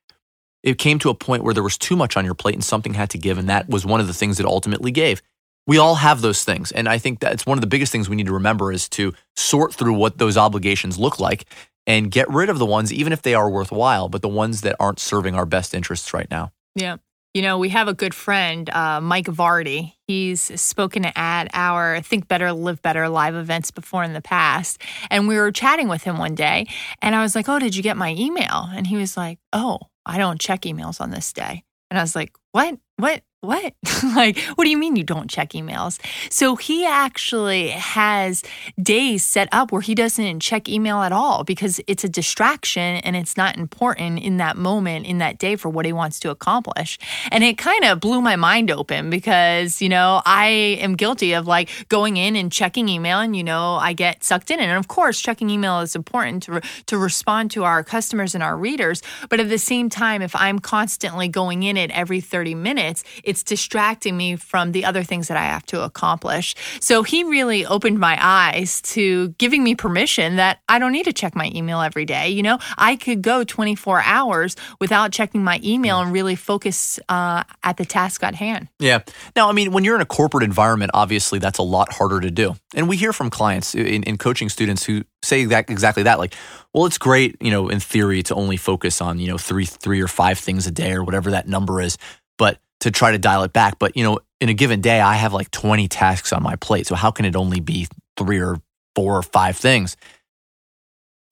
it 0.63 0.79
came 0.79 0.99
to 1.01 1.11
a 1.11 1.15
point 1.15 1.43
where 1.43 1.55
there 1.55 1.63
was 1.63 1.79
too 1.79 1.97
much 1.97 2.17
on 2.17 2.25
your 2.25 2.35
plate 2.35 2.55
and 2.55 2.65
something 2.65 2.95
had 2.95 3.11
to 3.11 3.19
give. 3.19 3.39
And 3.39 3.49
that 3.49 3.69
was 3.69 3.87
one 3.87 4.01
of 4.01 4.07
the 4.07 4.15
things 4.15 4.37
that 4.37 4.47
ultimately 4.47 4.91
gave. 4.91 5.23
We 5.67 5.79
all 5.79 5.95
have 5.97 6.21
those 6.21 6.45
things. 6.45 6.73
And 6.73 6.89
I 6.89 6.99
think 6.99 7.21
that's 7.21 7.47
one 7.47 7.57
of 7.57 7.63
the 7.63 7.67
biggest 7.67 7.93
things 7.93 8.09
we 8.09 8.17
need 8.17 8.27
to 8.27 8.33
remember 8.33 8.73
is 8.73 8.89
to 8.91 9.15
sort 9.37 9.75
through 9.75 9.95
what 9.95 10.19
those 10.19 10.37
obligations 10.37 10.99
look 10.99 11.19
like 11.21 11.47
and 11.87 12.11
get 12.11 12.29
rid 12.29 12.51
of 12.51 12.59
the 12.59 12.67
ones, 12.67 12.93
even 12.93 13.13
if 13.13 13.23
they 13.23 13.35
are 13.35 13.49
worthwhile, 13.49 14.09
but 14.09 14.23
the 14.23 14.29
ones 14.29 14.61
that 14.63 14.77
aren't 14.79 14.99
serving 14.99 15.35
our 15.35 15.47
best 15.47 15.75
interests 15.75 16.13
right 16.13 16.31
now. 16.31 16.53
Yeah. 16.75 16.97
You 17.33 17.43
know, 17.43 17.59
we 17.59 17.69
have 17.69 17.87
a 17.87 17.95
good 17.95 18.13
friend, 18.13 18.69
uh, 18.71 19.01
Mike 19.01 19.27
Vardy. 19.27 19.93
He's 20.09 20.41
spoken 20.61 21.05
at 21.05 21.49
our 21.53 22.01
Think 22.01 22.27
Better, 22.27 22.53
Live 22.53 22.83
Better 22.83 23.09
live 23.09 23.37
events 23.37 23.71
before 23.71 24.03
in 24.03 24.15
the 24.15 24.21
past. 24.21 24.83
And 25.13 25.29
we 25.29 25.37
were 25.37 25.53
chatting 25.53 25.87
with 25.87 26.03
him 26.03 26.19
one 26.19 26.35
day, 26.35 26.67
and 27.01 27.15
I 27.15 27.23
was 27.23 27.37
like, 27.37 27.49
Oh, 27.49 27.61
did 27.61 27.77
you 27.77 27.85
get 27.85 27.97
my 27.97 28.15
email? 28.19 28.69
And 28.73 28.85
he 28.85 28.97
was 28.97 29.17
like, 29.17 29.39
Oh, 29.53 29.79
I 30.05 30.19
don't 30.19 30.41
check 30.41 30.63
emails 30.63 31.01
on 31.01 31.11
this 31.11 31.33
day. 31.33 31.63
And 31.89 31.99
I 31.99 32.03
was 32.03 32.17
like, 32.17 32.33
What? 32.51 32.79
What? 32.97 33.23
What? 33.41 33.75
like, 34.15 34.39
what 34.55 34.65
do 34.65 34.71
you 34.71 34.77
mean 34.77 34.97
you 34.97 35.05
don't 35.05 35.31
check 35.31 35.51
emails? 35.51 35.99
So 36.31 36.57
he 36.57 36.85
actually 36.85 37.69
has 37.69 38.43
days 38.81 39.25
set 39.25 39.49
up 39.51 39.73
where 39.73 39.81
he 39.81 39.95
doesn't 39.95 40.41
check 40.41 40.69
email 40.69 41.01
at 41.01 41.13
all 41.13 41.45
because 41.45 41.81
it's 41.87 42.05
a 42.05 42.09
distraction 42.09 42.97
and 42.97 43.17
it's 43.17 43.37
not 43.37 43.57
important 43.57 44.21
in 44.21 44.37
that 44.37 44.57
moment, 44.57 45.07
in 45.07 45.19
that 45.19 45.39
day 45.39 45.57
for 45.57 45.71
what 45.71 45.87
he 45.87 45.93
wants 45.93 46.21
to 46.21 46.31
accomplish. 46.31 46.99
And 47.31 47.43
it 47.43 47.57
kind 47.57 47.85
of 47.85 47.99
blew 48.01 48.21
my 48.21 48.37
mind 48.37 48.71
open 48.71 49.09
because, 49.09 49.81
you 49.81 49.89
know, 49.89 50.21
I 50.27 50.79
am 50.81 50.95
guilty 50.95 51.33
of 51.33 51.47
like 51.47 51.71
going 51.89 52.19
in 52.19 52.37
and 52.37 52.53
checking 52.53 52.91
email 52.91 53.21
and, 53.21 53.35
you 53.35 53.45
know, 53.45 53.77
I 53.77 53.95
get 53.95 54.23
sucked 54.23 54.51
in. 54.51 54.61
And 54.61 54.73
of 54.73 54.89
course, 54.89 55.19
checking 55.19 55.49
email 55.49 55.81
is 55.81 55.97
important 55.97 56.43
to, 56.45 56.53
re- 56.53 56.61
to 56.87 56.99
respond 56.99 57.51
to 57.53 57.65
our 57.65 57.83
customers 57.83 58.35
and 58.35 58.45
our 58.45 58.57
readers. 58.57 59.03
But 59.31 59.41
at 59.41 59.49
the 59.49 59.59
same 59.59 59.89
time, 59.89 60.21
if 60.21 60.37
I'm 60.37 60.59
constantly 60.59 61.29
going 61.29 61.63
in 61.63 61.79
it 61.79 61.91
every 61.93 62.21
30 62.21 62.55
minutes, 62.55 63.03
it's 63.31 63.45
distracting 63.45 64.17
me 64.17 64.35
from 64.35 64.73
the 64.73 64.85
other 64.85 65.05
things 65.05 65.29
that 65.29 65.37
I 65.37 65.45
have 65.45 65.65
to 65.67 65.85
accomplish. 65.85 66.57
So 66.81 67.05
he 67.05 67.23
really 67.23 67.65
opened 67.65 68.01
my 68.01 68.19
eyes 68.21 68.83
to 68.95 69.29
giving 69.39 69.63
me 69.63 69.77
permission 69.77 70.35
that 70.37 70.59
I 70.69 70.81
don't 70.81 70.91
need 70.91 71.05
to 71.05 71.13
check 71.13 71.37
my 71.37 71.49
email 71.55 71.81
every 71.81 72.05
day. 72.05 72.31
You 72.31 72.43
know, 72.43 72.59
I 72.77 72.97
could 72.97 73.23
go 73.23 73.45
24 73.45 74.03
hours 74.03 74.57
without 74.81 75.13
checking 75.13 75.45
my 75.45 75.61
email 75.63 76.01
and 76.01 76.13
really 76.13 76.35
focus 76.35 76.99
uh, 77.09 77.45
at 77.63 77.77
the 77.77 77.85
task 77.85 78.25
at 78.25 78.35
hand. 78.35 78.67
Yeah. 78.81 79.03
Now, 79.37 79.49
I 79.49 79.53
mean, 79.53 79.71
when 79.71 79.85
you're 79.85 79.95
in 79.95 80.01
a 80.01 80.07
corporate 80.07 80.43
environment, 80.43 80.91
obviously 80.93 81.39
that's 81.39 81.59
a 81.59 81.63
lot 81.63 81.93
harder 81.93 82.21
to 82.21 82.33
do. 82.33 82.57
And 82.75 82.89
we 82.89 82.97
hear 82.97 83.13
from 83.13 83.31
clients 83.31 83.77
in, 83.77 84.03
in 84.03 84.19
coaching 84.19 84.49
students 84.49 84.85
who 84.85 85.05
say 85.23 85.45
that 85.45 85.71
exactly 85.71 86.03
that 86.05 86.19
like 86.19 86.35
well 86.73 86.87
it's 86.87 86.97
great 86.97 87.37
you 87.41 87.51
know 87.51 87.69
in 87.69 87.79
theory 87.79 88.23
to 88.23 88.35
only 88.35 88.57
focus 88.57 89.03
on 89.03 89.19
you 89.19 89.29
know 89.29 89.37
three 89.37 89.67
three 89.67 90.01
or 90.01 90.09
five 90.09 90.39
things 90.39 90.67
a 90.67 90.71
day 90.71 90.93
or 90.93 91.05
whatever 91.05 91.33
that 91.33 91.47
number 91.47 91.81
is 91.81 91.99
but 92.39 92.59
to 92.81 92.91
try 92.91 93.13
to 93.13 93.19
dial 93.19 93.43
it 93.43 93.53
back. 93.53 93.79
But, 93.79 93.97
you 93.97 94.05
know, 94.05 94.21
in 94.41 94.49
a 94.49 94.55
given 94.55 94.81
day, 94.81 95.01
I 95.01 95.15
have 95.15 95.33
like 95.33 95.51
20 95.51 95.89
tasks 95.89 96.33
on 96.33 96.43
my 96.43 96.57
plate. 96.57 96.87
So 96.87 96.95
how 96.95 97.11
can 97.11 97.25
it 97.25 97.37
only 97.37 97.61
be 97.61 97.89
three 98.17 98.41
or 98.41 98.61
four 98.95 99.17
or 99.17 99.23
five 99.23 99.57
things? 99.57 99.97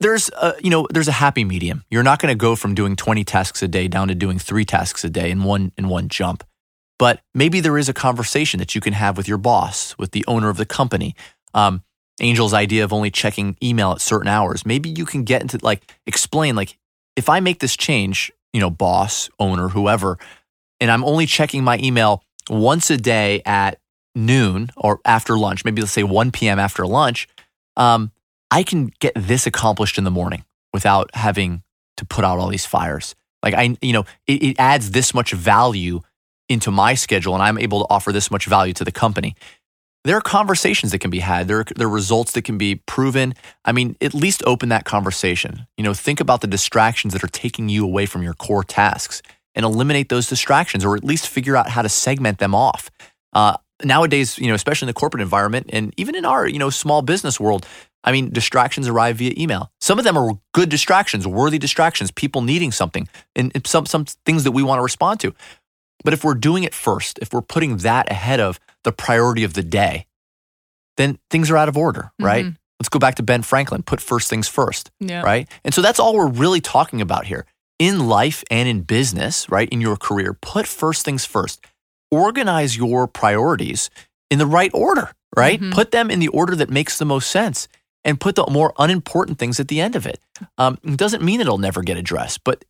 There's 0.01 0.31
a, 0.31 0.55
you 0.63 0.71
know, 0.71 0.87
there's 0.91 1.09
a 1.09 1.13
happy 1.13 1.45
medium. 1.45 1.85
You're 1.91 2.05
not 2.05 2.21
going 2.21 2.33
to 2.33 2.39
go 2.39 2.55
from 2.55 2.75
doing 2.75 2.95
20 2.95 3.25
tasks 3.25 3.63
a 3.63 3.69
day 3.69 3.89
down 3.89 4.09
to 4.09 4.15
doing 4.15 4.39
three 4.39 4.65
tasks 4.65 5.03
a 5.05 5.11
day 5.11 5.31
in 5.31 5.43
one 5.43 5.73
in 5.77 5.89
one 5.89 6.09
jump. 6.09 6.45
But 6.99 7.21
maybe 7.35 7.61
there 7.61 7.79
is 7.79 7.89
a 7.89 7.95
conversation 7.95 8.59
that 8.59 8.75
you 8.75 8.81
can 8.81 8.93
have 8.93 9.17
with 9.17 9.29
your 9.29 9.39
boss, 9.39 9.97
with 9.99 10.13
the 10.13 10.25
owner 10.27 10.49
of 10.49 10.57
the 10.57 10.67
company. 10.67 11.15
Um, 11.55 11.83
Angel's 12.21 12.55
idea 12.55 12.85
of 12.85 12.93
only 12.93 13.11
checking 13.11 13.57
email 13.63 13.93
at 13.93 14.01
certain 14.01 14.29
hours. 14.29 14.67
Maybe 14.67 14.91
you 14.91 15.05
can 15.05 15.23
get 15.23 15.43
into 15.43 15.59
like 15.63 15.93
explain 16.07 16.57
like 16.57 16.77
if 17.17 17.29
I 17.29 17.41
make 17.41 17.61
this 17.61 17.77
change, 17.77 18.33
you 18.53 18.61
know, 18.61 18.71
boss, 18.71 19.31
owner, 19.39 19.69
whoever, 19.69 20.19
and 20.81 20.91
I'm 20.91 21.05
only 21.05 21.27
checking 21.27 21.65
my 21.65 21.79
email 21.79 22.23
once 22.49 22.91
a 22.91 22.97
day 22.97 23.43
at 23.45 23.79
noon 24.15 24.71
or 24.77 25.01
after 25.05 25.39
lunch, 25.39 25.65
maybe 25.65 25.83
let's 25.83 25.93
say 25.93 26.03
1 26.03 26.31
p.m. 26.31 26.59
after 26.59 26.87
lunch, 26.87 27.29
um, 27.77 28.11
I 28.51 28.63
can 28.63 28.91
get 29.01 29.13
this 29.15 29.47
accomplished 29.47 29.99
in 29.99 30.05
the 30.05 30.11
morning 30.11 30.45
without 30.73 31.15
having 31.15 31.63
to 31.97 32.05
put 32.05 32.25
out 32.25 32.39
all 32.39 32.49
these 32.49 32.67
fires. 32.67 33.15
Like 33.43 33.55
I, 33.55 33.77
you 33.81 33.93
know, 33.93 34.05
it, 34.27 34.43
it 34.43 34.57
adds 34.59 34.91
this 34.91 35.15
much 35.15 35.33
value 35.33 36.01
into 36.49 36.71
my 36.71 36.95
schedule 36.95 37.35
and 37.35 37.43
I'm 37.43 37.59
able 37.59 37.81
to 37.81 37.87
offer 37.91 38.11
this 38.11 38.31
much 38.31 38.47
value 38.47 38.73
to 38.75 38.85
the 38.85 38.93
company. 38.93 39.37
There 40.05 40.17
are 40.17 40.23
conversations 40.23 40.93
that 40.93 41.01
can 41.01 41.11
be 41.11 41.19
had. 41.19 41.49
There 41.49 41.61
are, 41.61 41.65
there 41.77 41.87
are 41.87 41.91
results 41.91 42.33
that 42.33 42.43
can 42.43 42.57
be 42.57 42.77
proven. 42.77 43.35
I 43.65 43.73
mean, 43.73 43.97
at 44.01 44.15
least 44.15 44.43
open 44.47 44.71
that 44.71 44.85
conversation. 44.85 45.67
You 45.77 45.85
know, 45.85 45.93
think 45.93 46.21
about 46.21 46.41
the 46.41 46.47
distractions 46.47 47.13
that 47.13 47.23
are 47.23 47.29
taking 47.29 47.69
you 47.69 47.85
away 47.85 48.07
from 48.07 48.23
your 48.23 48.35
core 48.35 48.65
tasks 48.65 49.23
and 49.59 49.67
eliminate 49.67 50.09
those 50.09 50.29
distractions 50.29 50.85
or 50.85 50.97
at 50.97 51.03
least 51.03 51.29
figure 51.29 51.57
out 51.57 51.69
how 51.69 51.83
to 51.83 51.89
segment 51.89 52.39
them 52.39 52.55
off. 52.55 52.91
Uh, 53.33 53.57
nowadays, 53.85 54.39
you 54.39 54.47
know, 54.47 54.55
especially 54.55 54.87
in 54.87 54.89
the 54.89 54.95
corporate 54.95 55.21
environment 55.21 55.67
and 55.71 55.93
even 55.97 56.15
in 56.15 56.25
our, 56.25 56.49
you 56.49 56.61
know, 56.61 56.71
small 56.71 57.03
business 57.03 57.41
world, 57.41 57.67
I 58.05 58.13
mean, 58.13 58.31
distractions 58.31 58.87
arrive 58.87 59.17
via 59.17 59.35
email. 59.37 59.73
Some 59.81 59.99
of 59.99 60.05
them 60.05 60.17
are 60.17 60.39
good 60.55 60.69
distractions, 60.69 61.27
worthy 61.27 61.59
distractions, 61.59 62.13
people 62.13 62.41
needing 62.41 62.71
something, 62.71 63.09
and 63.35 63.53
some 63.67 63.85
some 63.85 64.05
things 64.25 64.45
that 64.45 64.53
we 64.53 64.63
want 64.63 64.79
to 64.79 64.83
respond 64.85 65.19
to. 65.21 65.35
But 66.05 66.15
if 66.15 66.23
we're 66.23 66.35
doing 66.35 66.63
it 66.63 66.73
first, 66.73 67.19
if 67.21 67.33
we're 67.33 67.43
putting 67.43 67.79
that 67.79 68.11
ahead 68.11 68.39
of 68.39 68.61
the 68.85 68.93
priority 68.93 69.43
of 69.43 69.55
the 69.55 69.65
day, 69.65 70.07
then 70.97 71.19
things 71.29 71.51
are 71.51 71.57
out 71.57 71.69
of 71.69 71.77
order, 71.77 72.13
right? 72.21 72.45
Mm-hmm. 72.45 72.55
Let's 72.79 72.89
go 72.89 73.01
back 73.01 73.17
to 73.17 73.25
Ben 73.25 73.43
Franklin, 73.43 73.83
put 73.83 74.01
first 74.01 74.31
things 74.31 74.47
first, 74.47 74.93
yeah. 75.01 75.23
right? 75.23 75.49
And 75.65 75.75
so 75.75 75.83
that's 75.83 75.99
all 75.99 76.15
we're 76.15 76.29
really 76.29 76.61
talking 76.61 77.01
about 77.01 77.27
here. 77.27 77.45
In 77.79 78.09
life 78.09 78.43
and 78.51 78.69
in 78.69 78.83
business, 78.83 79.49
right? 79.49 79.69
In 79.69 79.81
your 79.81 79.97
career, 79.97 80.35
put 80.35 80.67
first 80.67 81.05
things 81.05 81.25
first. 81.25 81.65
Organize 82.11 82.77
your 82.77 83.07
priorities 83.07 83.91
in 84.31 84.39
the 84.39 84.47
right 84.47 84.71
order, 84.75 85.13
right? 85.37 85.61
Mm-hmm. 85.61 85.73
Put 85.73 85.91
them 85.91 86.11
in 86.11 86.19
the 86.19 86.29
order 86.29 86.57
that 86.57 86.71
makes 86.71 86.99
the 86.99 87.05
most 87.05 87.31
sense 87.31 87.69
and 88.05 88.21
put 88.21 88.35
the 88.35 88.47
more 88.51 88.73
unimportant 88.79 89.39
things 89.39 89.61
at 89.61 89.69
the 89.69 89.81
end 89.81 89.97
of 89.97 90.07
it. 90.07 90.21
Um, 90.57 90.79
it 90.83 90.97
doesn't 90.97 91.23
mean 91.23 91.41
it'll 91.41 91.59
never 91.59 91.83
get 91.83 91.97
addressed, 91.97 92.45
but 92.45 92.65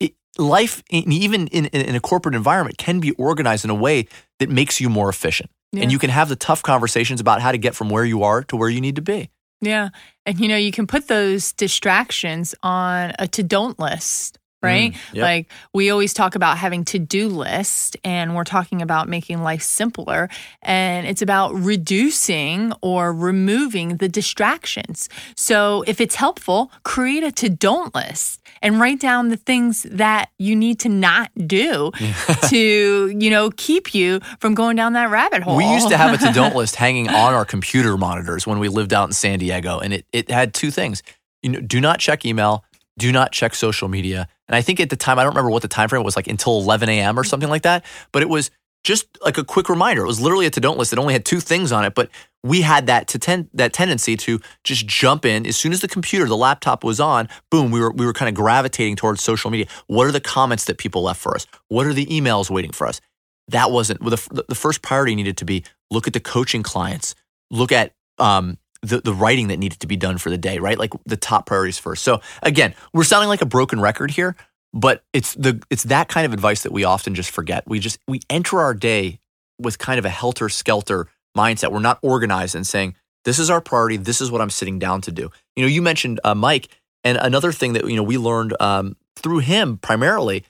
it, 0.00 0.14
life, 0.38 0.82
even 0.90 1.46
in, 1.48 1.66
in, 1.66 1.94
a 1.94 2.00
corporate 2.00 2.34
environment, 2.34 2.78
can 2.78 3.00
be 3.00 3.12
organized 3.12 3.64
in 3.64 3.70
a 3.70 3.74
way 3.74 4.08
that 4.38 4.50
makes 4.50 4.80
you 4.80 4.88
more 4.88 5.08
efficient. 5.08 5.50
Yeah. 5.72 5.82
And 5.82 5.92
you 5.92 5.98
can 5.98 6.10
have 6.10 6.28
the 6.28 6.36
tough 6.36 6.62
conversations 6.62 7.20
about 7.20 7.40
how 7.40 7.52
to 7.52 7.58
get 7.58 7.74
from 7.74 7.88
where 7.88 8.04
you 8.04 8.22
are 8.22 8.44
to 8.44 8.56
where 8.56 8.68
you 8.68 8.80
need 8.80 8.96
to 8.96 9.02
be. 9.02 9.30
Yeah. 9.60 9.88
And 10.26 10.38
you 10.38 10.48
know, 10.48 10.56
you 10.56 10.72
can 10.72 10.86
put 10.86 11.08
those 11.08 11.52
distractions 11.52 12.54
on 12.62 13.12
a 13.18 13.26
to 13.28 13.42
don't 13.42 13.78
list 13.78 14.38
right? 14.64 14.92
Mm, 14.92 15.14
yep. 15.14 15.22
Like 15.22 15.50
we 15.72 15.90
always 15.90 16.12
talk 16.12 16.34
about 16.34 16.58
having 16.58 16.84
to-do 16.84 17.28
lists 17.28 17.96
and 18.04 18.34
we're 18.34 18.44
talking 18.44 18.82
about 18.82 19.08
making 19.08 19.42
life 19.42 19.62
simpler 19.62 20.28
and 20.62 21.06
it's 21.06 21.22
about 21.22 21.54
reducing 21.54 22.72
or 22.82 23.12
removing 23.12 23.98
the 23.98 24.08
distractions. 24.08 25.08
So 25.36 25.84
if 25.86 26.00
it's 26.00 26.14
helpful, 26.14 26.70
create 26.82 27.22
a 27.22 27.32
to-don't 27.32 27.94
list 27.94 28.40
and 28.62 28.80
write 28.80 29.00
down 29.00 29.28
the 29.28 29.36
things 29.36 29.84
that 29.84 30.30
you 30.38 30.56
need 30.56 30.80
to 30.80 30.88
not 30.88 31.30
do 31.46 31.90
to, 32.48 33.08
you 33.08 33.30
know, 33.30 33.50
keep 33.56 33.94
you 33.94 34.20
from 34.40 34.54
going 34.54 34.76
down 34.76 34.94
that 34.94 35.10
rabbit 35.10 35.42
hole. 35.42 35.56
We 35.56 35.66
used 35.70 35.88
to 35.90 35.96
have 35.96 36.14
a 36.14 36.26
to-don't 36.26 36.54
list 36.56 36.76
hanging 36.76 37.08
on 37.08 37.34
our 37.34 37.44
computer 37.44 37.96
monitors 37.96 38.46
when 38.46 38.58
we 38.58 38.68
lived 38.68 38.92
out 38.92 39.08
in 39.08 39.12
San 39.12 39.38
Diego 39.38 39.78
and 39.78 39.92
it 39.92 40.06
it 40.12 40.30
had 40.30 40.54
two 40.54 40.70
things. 40.70 41.02
You 41.42 41.50
know, 41.50 41.60
do 41.60 41.80
not 41.80 41.98
check 42.00 42.24
email, 42.24 42.64
do 42.98 43.10
not 43.12 43.32
check 43.32 43.54
social 43.54 43.88
media 43.88 44.28
and 44.48 44.56
I 44.56 44.62
think 44.62 44.80
at 44.80 44.90
the 44.90 44.96
time, 44.96 45.18
I 45.18 45.22
don't 45.22 45.32
remember 45.32 45.50
what 45.50 45.62
the 45.62 45.68
time 45.68 45.88
frame 45.88 46.02
was 46.02 46.16
like 46.16 46.28
until 46.28 46.58
11 46.58 46.88
a.m. 46.88 47.18
or 47.18 47.24
something 47.24 47.48
like 47.48 47.62
that. 47.62 47.84
But 48.12 48.22
it 48.22 48.28
was 48.28 48.50
just 48.82 49.06
like 49.24 49.38
a 49.38 49.44
quick 49.44 49.68
reminder. 49.70 50.02
It 50.02 50.06
was 50.06 50.20
literally 50.20 50.46
a 50.46 50.50
to 50.50 50.60
don't 50.60 50.76
list. 50.76 50.92
It 50.92 50.98
only 50.98 51.14
had 51.14 51.24
two 51.24 51.40
things 51.40 51.72
on 51.72 51.84
it, 51.86 51.94
but 51.94 52.10
we 52.42 52.60
had 52.60 52.86
that 52.88 53.08
to 53.08 53.18
ten, 53.18 53.48
that 53.54 53.72
tendency 53.72 54.16
to 54.18 54.40
just 54.62 54.86
jump 54.86 55.24
in 55.24 55.46
as 55.46 55.56
soon 55.56 55.72
as 55.72 55.80
the 55.80 55.88
computer, 55.88 56.26
the 56.26 56.36
laptop 56.36 56.84
was 56.84 57.00
on. 57.00 57.28
Boom, 57.50 57.70
we 57.70 57.80
were 57.80 57.90
we 57.90 58.04
were 58.04 58.12
kind 58.12 58.28
of 58.28 58.34
gravitating 58.34 58.96
towards 58.96 59.22
social 59.22 59.50
media. 59.50 59.66
What 59.86 60.06
are 60.06 60.12
the 60.12 60.20
comments 60.20 60.66
that 60.66 60.76
people 60.76 61.02
left 61.02 61.20
for 61.20 61.34
us? 61.34 61.46
What 61.68 61.86
are 61.86 61.94
the 61.94 62.06
emails 62.06 62.50
waiting 62.50 62.72
for 62.72 62.86
us? 62.86 63.00
That 63.48 63.70
wasn't 63.70 64.02
well, 64.02 64.10
the 64.10 64.44
the 64.48 64.54
first 64.54 64.82
priority 64.82 65.14
needed 65.14 65.38
to 65.38 65.46
be 65.46 65.64
look 65.90 66.06
at 66.06 66.12
the 66.12 66.20
coaching 66.20 66.62
clients, 66.62 67.14
look 67.50 67.72
at 67.72 67.94
um, 68.18 68.58
the, 68.84 69.00
the 69.00 69.14
writing 69.14 69.48
that 69.48 69.58
needed 69.58 69.80
to 69.80 69.86
be 69.86 69.96
done 69.96 70.18
for 70.18 70.30
the 70.30 70.38
day, 70.38 70.58
right? 70.58 70.78
Like 70.78 70.92
the 71.06 71.16
top 71.16 71.46
priorities 71.46 71.78
first. 71.78 72.02
So 72.02 72.20
again, 72.42 72.74
we're 72.92 73.04
sounding 73.04 73.28
like 73.28 73.42
a 73.42 73.46
broken 73.46 73.80
record 73.80 74.10
here, 74.10 74.36
but 74.72 75.02
it's 75.12 75.34
the 75.34 75.62
it's 75.70 75.84
that 75.84 76.08
kind 76.08 76.26
of 76.26 76.32
advice 76.32 76.62
that 76.62 76.72
we 76.72 76.84
often 76.84 77.14
just 77.14 77.30
forget. 77.30 77.64
We 77.66 77.78
just 77.78 77.98
we 78.06 78.20
enter 78.28 78.60
our 78.60 78.74
day 78.74 79.20
with 79.58 79.78
kind 79.78 79.98
of 79.98 80.04
a 80.04 80.10
helter 80.10 80.48
skelter 80.48 81.08
mindset. 81.36 81.72
We're 81.72 81.80
not 81.80 81.98
organized 82.02 82.54
and 82.54 82.66
saying, 82.66 82.96
this 83.24 83.38
is 83.38 83.50
our 83.50 83.60
priority. 83.60 83.96
This 83.96 84.20
is 84.20 84.30
what 84.30 84.40
I'm 84.40 84.50
sitting 84.50 84.78
down 84.78 85.00
to 85.02 85.12
do. 85.12 85.30
You 85.56 85.64
know, 85.64 85.68
you 85.68 85.82
mentioned 85.82 86.20
uh, 86.24 86.34
Mike, 86.34 86.68
and 87.02 87.18
another 87.18 87.52
thing 87.52 87.72
that 87.74 87.88
you 87.88 87.96
know 87.96 88.02
we 88.02 88.18
learned 88.18 88.54
um, 88.60 88.96
through 89.16 89.38
him 89.38 89.78
primarily, 89.78 90.44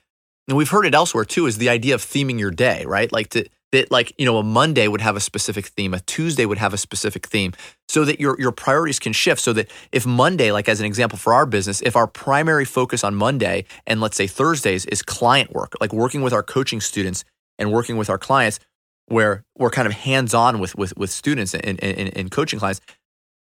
and 0.47 0.57
we've 0.57 0.69
heard 0.69 0.85
it 0.85 0.93
elsewhere 0.93 1.25
too, 1.25 1.45
is 1.47 1.57
the 1.57 1.69
idea 1.69 1.95
of 1.95 2.01
theming 2.01 2.39
your 2.39 2.51
day, 2.51 2.85
right? 2.85 3.11
Like 3.11 3.29
to 3.29 3.47
that 3.71 3.91
like 3.91 4.13
you 4.17 4.25
know 4.25 4.37
a 4.37 4.43
monday 4.43 4.87
would 4.87 5.01
have 5.01 5.15
a 5.15 5.19
specific 5.19 5.65
theme 5.67 5.93
a 5.93 5.99
tuesday 6.01 6.45
would 6.45 6.57
have 6.57 6.73
a 6.73 6.77
specific 6.77 7.25
theme 7.25 7.53
so 7.87 8.05
that 8.05 8.19
your 8.19 8.39
your 8.39 8.51
priorities 8.51 8.99
can 8.99 9.13
shift 9.13 9.41
so 9.41 9.53
that 9.53 9.69
if 9.91 10.05
monday 10.05 10.51
like 10.51 10.69
as 10.69 10.79
an 10.79 10.85
example 10.85 11.17
for 11.17 11.33
our 11.33 11.45
business 11.45 11.81
if 11.81 11.95
our 11.95 12.07
primary 12.07 12.65
focus 12.65 13.03
on 13.03 13.15
monday 13.15 13.65
and 13.85 14.01
let's 14.01 14.15
say 14.15 14.27
thursdays 14.27 14.85
is 14.85 15.01
client 15.01 15.51
work 15.53 15.73
like 15.81 15.93
working 15.93 16.21
with 16.21 16.33
our 16.33 16.43
coaching 16.43 16.79
students 16.79 17.25
and 17.57 17.71
working 17.71 17.97
with 17.97 18.09
our 18.09 18.17
clients 18.17 18.59
where 19.07 19.43
we're 19.57 19.69
kind 19.69 19.87
of 19.87 19.93
hands-on 19.93 20.59
with 20.59 20.75
with, 20.75 20.95
with 20.97 21.09
students 21.09 21.53
and, 21.53 21.83
and, 21.83 22.17
and 22.17 22.31
coaching 22.31 22.59
clients 22.59 22.81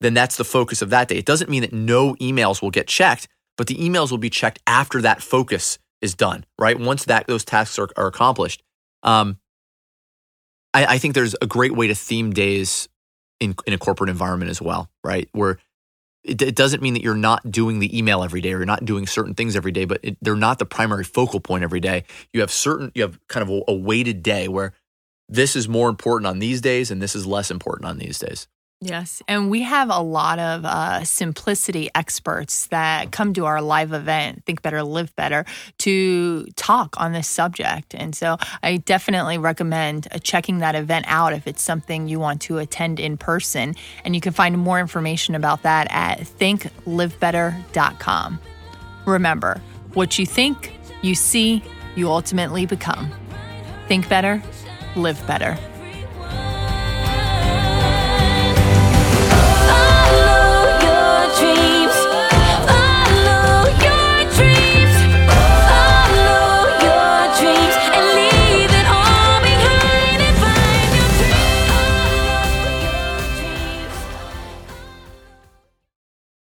then 0.02 0.14
that's 0.14 0.36
the 0.36 0.44
focus 0.44 0.82
of 0.82 0.90
that 0.90 1.08
day. 1.08 1.16
It 1.16 1.26
doesn't 1.26 1.50
mean 1.50 1.62
that 1.62 1.72
no 1.72 2.16
emails 2.16 2.62
will 2.62 2.72
get 2.72 2.88
checked 2.88 3.28
but 3.58 3.68
the 3.68 3.76
emails 3.76 4.12
will 4.12 4.18
be 4.18 4.30
checked 4.30 4.60
after 4.68 5.02
that 5.02 5.22
focus 5.22 5.78
is 6.02 6.16
done 6.16 6.46
right? 6.60 6.80
Once 6.80 7.06
that 7.06 7.28
those 7.28 7.46
tasks 7.46 7.80
are, 7.80 7.90
are 7.96 8.08
accomplished. 8.08 8.62
Um, 9.04 9.38
I, 10.76 10.96
I 10.96 10.98
think 10.98 11.14
there's 11.14 11.36
a 11.42 11.48
great 11.48 11.74
way 11.74 11.88
to 11.88 11.96
theme 11.96 12.34
days 12.34 12.90
in 13.40 13.56
in 13.66 13.74
a 13.74 13.78
corporate 13.78 14.10
environment 14.10 14.52
as 14.52 14.62
well, 14.62 14.90
right? 15.04 15.30
Where 15.32 15.58
it, 16.24 16.42
it, 16.42 16.56
doesn't 16.56 16.82
mean 16.82 16.96
that 16.96 17.04
you're 17.04 17.16
not 17.16 17.50
doing 17.50 17.80
the 17.80 17.98
email 17.98 18.24
every 18.24 18.42
day 18.42 18.52
or 18.52 18.58
you're 18.58 18.66
not 18.66 18.84
doing 18.84 19.08
certain 19.08 19.36
things 19.36 19.56
every 19.56 19.72
day, 19.72 19.86
but 19.86 20.00
it, 20.04 20.18
they're 20.22 20.36
not 20.36 20.60
the 20.60 20.66
primary 20.66 21.04
focal 21.04 21.40
point 21.40 21.64
every 21.64 21.80
day. 21.80 22.04
You 22.34 22.42
have 22.42 22.52
certain, 22.52 22.92
you 22.96 23.04
have 23.04 23.20
kind 23.28 23.44
of 23.44 23.50
a, 23.50 23.62
a 23.70 23.76
weighted 23.76 24.24
day 24.24 24.48
where 24.48 24.74
this 25.30 25.56
is 25.56 25.70
more 25.70 25.88
important 25.88 26.28
on 26.28 26.40
these 26.40 26.62
days 26.62 26.92
and 26.92 27.02
this 27.02 27.16
is 27.16 27.26
less 27.26 27.52
important 27.52 27.88
on 27.88 28.00
these 28.00 28.20
days. 28.20 28.48
Yes. 28.86 29.22
And 29.28 29.50
we 29.50 29.64
have 29.64 29.90
a 29.90 30.00
lot 30.00 30.38
of 30.38 30.64
uh, 30.64 31.04
simplicity 31.04 31.90
experts 31.96 32.68
that 32.68 33.12
come 33.12 33.34
to 33.34 33.46
our 33.46 33.60
live 33.62 33.94
event, 33.94 34.46
Think 34.46 34.62
Better, 34.62 34.84
Live 34.84 35.16
Better, 35.16 35.44
to 35.80 36.46
talk 36.56 37.00
on 37.00 37.12
this 37.12 37.28
subject. 37.28 37.96
And 37.96 38.16
so 38.16 38.38
I 38.62 38.78
definitely 38.78 39.40
recommend 39.40 40.08
uh, 40.12 40.20
checking 40.20 40.60
that 40.60 40.76
event 40.76 41.06
out 41.08 41.34
if 41.34 41.48
it's 41.48 41.64
something 41.64 42.08
you 42.08 42.20
want 42.20 42.42
to 42.44 42.60
attend 42.60 43.00
in 43.00 43.18
person. 43.18 43.74
And 44.04 44.14
you 44.14 44.22
can 44.22 44.34
find 44.34 44.56
more 44.58 44.80
information 44.80 45.34
about 45.34 45.64
that 45.64 45.88
at 45.90 46.20
thinklivebetter.com. 46.20 48.40
Remember, 49.06 49.62
what 49.94 50.20
you 50.20 50.26
think, 50.26 50.74
you 51.02 51.16
see, 51.16 51.64
you 51.96 52.10
ultimately 52.10 52.66
become. 52.66 53.10
Think 53.88 54.10
better, 54.10 54.44
live 54.96 55.26
better. 55.26 55.58